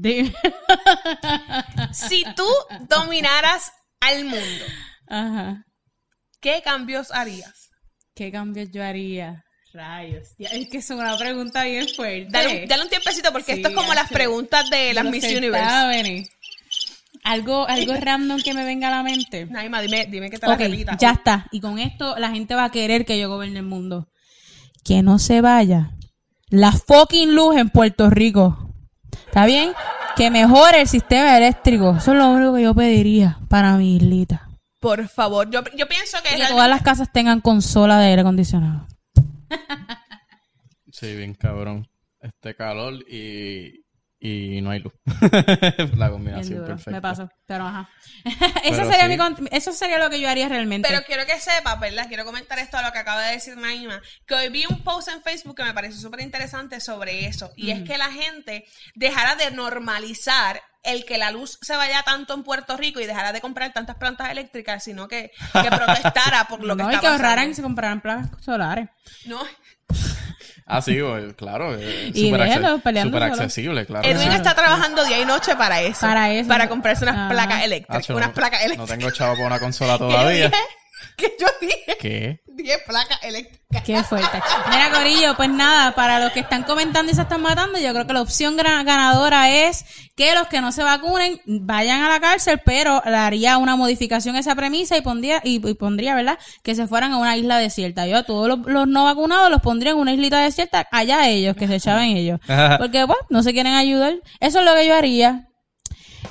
[0.00, 0.32] Dime.
[1.92, 2.46] Si tú
[2.88, 4.64] dominaras al mundo,
[5.08, 5.64] Ajá.
[6.40, 7.70] ¿qué cambios harías?
[8.14, 9.44] ¿Qué cambios yo haría?
[9.72, 10.28] Rayos.
[10.38, 12.28] Ya, es que es una pregunta bien fuerte.
[12.30, 15.24] Dale, un- dale un tiempecito porque Sí, esto es como las preguntas de las Miss
[15.24, 16.28] Universe.
[17.24, 19.46] Algo, algo random que me venga a la mente.
[19.46, 20.96] Naima, dime, dime que te la repita.
[20.98, 21.46] ya está.
[21.52, 24.08] Y con esto la gente va a querer que yo gobierne el mundo.
[24.84, 25.90] Que no se vaya
[26.48, 28.67] la fucking luz en Puerto Rico.
[29.26, 29.72] ¿Está bien?
[30.16, 31.96] Que mejore el sistema eléctrico.
[31.96, 34.48] Eso es lo único que yo pediría para mi islita.
[34.80, 38.06] Por favor, yo, yo pienso que, Y que realmente- todas las casas tengan consola de
[38.08, 38.86] aire acondicionado.
[40.92, 41.88] Sí, bien cabrón.
[42.20, 43.84] Este calor y,
[44.20, 44.92] y no hay luz.
[45.96, 46.90] la combinación perfecta.
[46.90, 47.30] Me pasó.
[47.46, 47.88] Pero ajá.
[48.24, 49.42] Pero Eso sería, sí.
[49.42, 50.88] mi eso sería lo que yo haría realmente.
[50.88, 52.08] Pero quiero que sepas, ¿verdad?
[52.08, 54.00] Quiero comentar esto a lo que acaba de decir Naima.
[54.26, 57.52] Que hoy vi un post en Facebook que me pareció súper interesante sobre eso.
[57.56, 62.34] Y es que la gente dejara de normalizar el que la luz se vaya tanto
[62.34, 66.64] en Puerto Rico y dejara de comprar tantas plantas eléctricas, sino que, que protestara por
[66.64, 67.56] lo que no, está y que ahorraran y pasando.
[67.56, 68.88] se compraran placas solares.
[69.26, 69.40] No,
[70.68, 71.74] Ah, sí, güey, claro.
[71.78, 72.30] eh, Y
[72.76, 73.42] acce- peleando súper solo.
[73.42, 74.06] accesible, claro.
[74.08, 76.00] Edwin está trabajando día y noche para eso.
[76.02, 76.48] Para eso.
[76.48, 78.04] Para comprarse unas placas eléctricas.
[78.04, 78.98] Acho, unas no, placas no eléctricas.
[78.98, 80.50] tengo chavo para una consola ¿Qué yo todavía.
[81.16, 82.40] que yo dije ¿Qué?
[82.46, 83.82] 10 placas eléctricas.
[83.84, 84.40] Qué fuerte.
[84.68, 88.06] Mira, Corillo, pues nada, para los que están comentando y se están matando, yo creo
[88.06, 89.84] que la opción ganadora es
[90.16, 94.34] que los que no se vacunen vayan a la cárcel, pero le haría una modificación
[94.36, 96.38] a esa premisa y pondría, y, y pondría, ¿verdad?
[96.62, 98.06] Que se fueran a una isla desierta.
[98.06, 101.56] Yo a todos los, los no vacunados los pondría en una islita desierta, allá ellos,
[101.56, 102.40] que se echaban ellos.
[102.78, 104.14] Porque, pues, no se quieren ayudar.
[104.40, 105.48] Eso es lo que yo haría.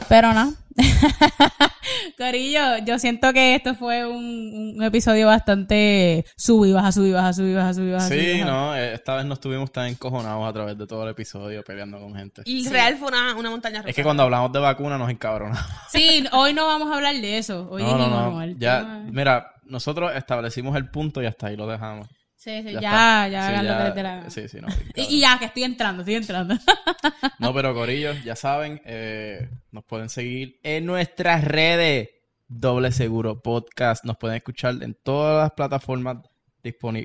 [0.09, 0.53] Pero no.
[2.17, 7.11] Corillo, yo siento que esto fue un, un episodio bastante sub y baja, sub y
[7.11, 8.07] baja, sub y baja, sub y baja.
[8.07, 8.51] sub y Sí, baja.
[8.51, 11.99] no, eh, esta vez no estuvimos tan encojonados a través de todo el episodio peleando
[11.99, 12.41] con gente.
[12.45, 13.89] Y real fue una, una montaña rusa.
[13.89, 15.59] Es que cuando hablamos de vacuna nos encabronamos.
[15.91, 17.67] Sí, hoy no vamos a hablar de eso.
[17.71, 18.45] Hoy No, no, no.
[18.57, 22.07] Ya, tema- mira, nosotros establecimos el punto y hasta ahí lo dejamos.
[22.38, 24.30] Sí, sí, Ya, ya, ya, Sí, hagan lo que la.
[24.30, 24.68] Sí, sí, no.
[24.96, 26.56] Y, y ya, que estoy entrando, estoy entrando.
[27.40, 32.10] No, pero Corillo, ya saben, eh, nos pueden seguir en nuestras redes.
[32.50, 34.06] Doble Seguro Podcast.
[34.06, 36.18] Nos pueden escuchar en todas las plataformas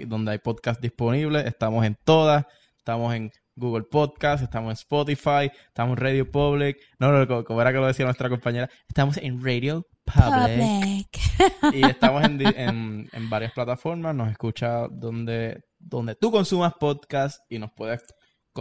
[0.06, 1.46] donde hay podcast disponibles.
[1.46, 2.44] Estamos en todas.
[2.76, 6.78] Estamos en Google Podcast, estamos en Spotify, estamos en Radio Public.
[6.98, 11.08] No, no, co- como era que lo decía nuestra compañera, estamos en Radio Public.
[11.60, 11.74] Public.
[11.74, 14.14] Y estamos en, en- en varias plataformas.
[14.14, 18.02] Nos escucha donde, donde tú consumas podcast y nos puedes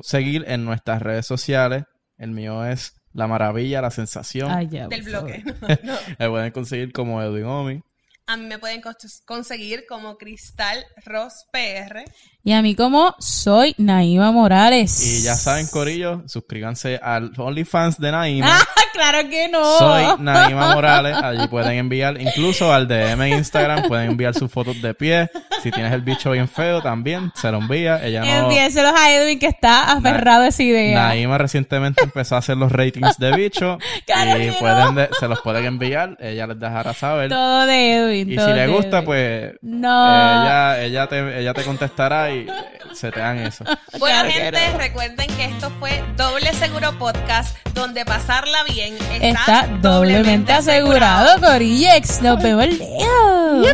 [0.02, 1.84] seguir en nuestras redes sociales.
[2.18, 4.52] El mío es La Maravilla, La Sensación.
[4.52, 5.44] Ay, ya, del bloque.
[5.84, 5.94] No.
[6.20, 7.84] Me pueden conseguir como Edwin Omi.
[8.28, 8.82] A mí me pueden
[9.26, 12.04] conseguir como Cristal Ross PR.
[12.44, 15.06] Y a mí como soy Naima Morales.
[15.06, 18.48] Y ya saben, Corillo, suscríbanse al OnlyFans de Naima.
[18.82, 19.78] Ah, claro que no.
[19.80, 21.16] Soy Naima Morales.
[21.22, 25.30] Allí pueden enviar, incluso al DM en Instagram, pueden enviar sus fotos de pie.
[25.64, 28.04] Si tienes el bicho bien feo, también se lo envía.
[28.06, 28.44] Ella no.
[28.44, 30.96] Enviéselos a Edwin que está aferrado a esa idea.
[31.08, 35.28] Naima recientemente empezó a hacer los ratings de bicho Claro y que pueden de- se
[35.28, 37.30] los pueden enviar, ella les dejará saber.
[37.30, 38.21] Todo de Edwin.
[38.22, 39.54] Y si le gusta, pues.
[39.62, 40.44] No.
[40.44, 42.48] Ella, ella, te, ella te contestará y
[42.94, 43.64] se te dan eso.
[44.00, 50.54] Bueno, gente, recuerden que esto fue Doble Seguro Podcast, donde pasarla bien está, está doblemente,
[50.54, 52.22] asegurado, asegurado Corillex.
[52.22, 53.74] Nos vemos lejos.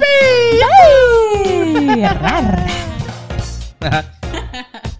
[3.79, 4.03] Bye.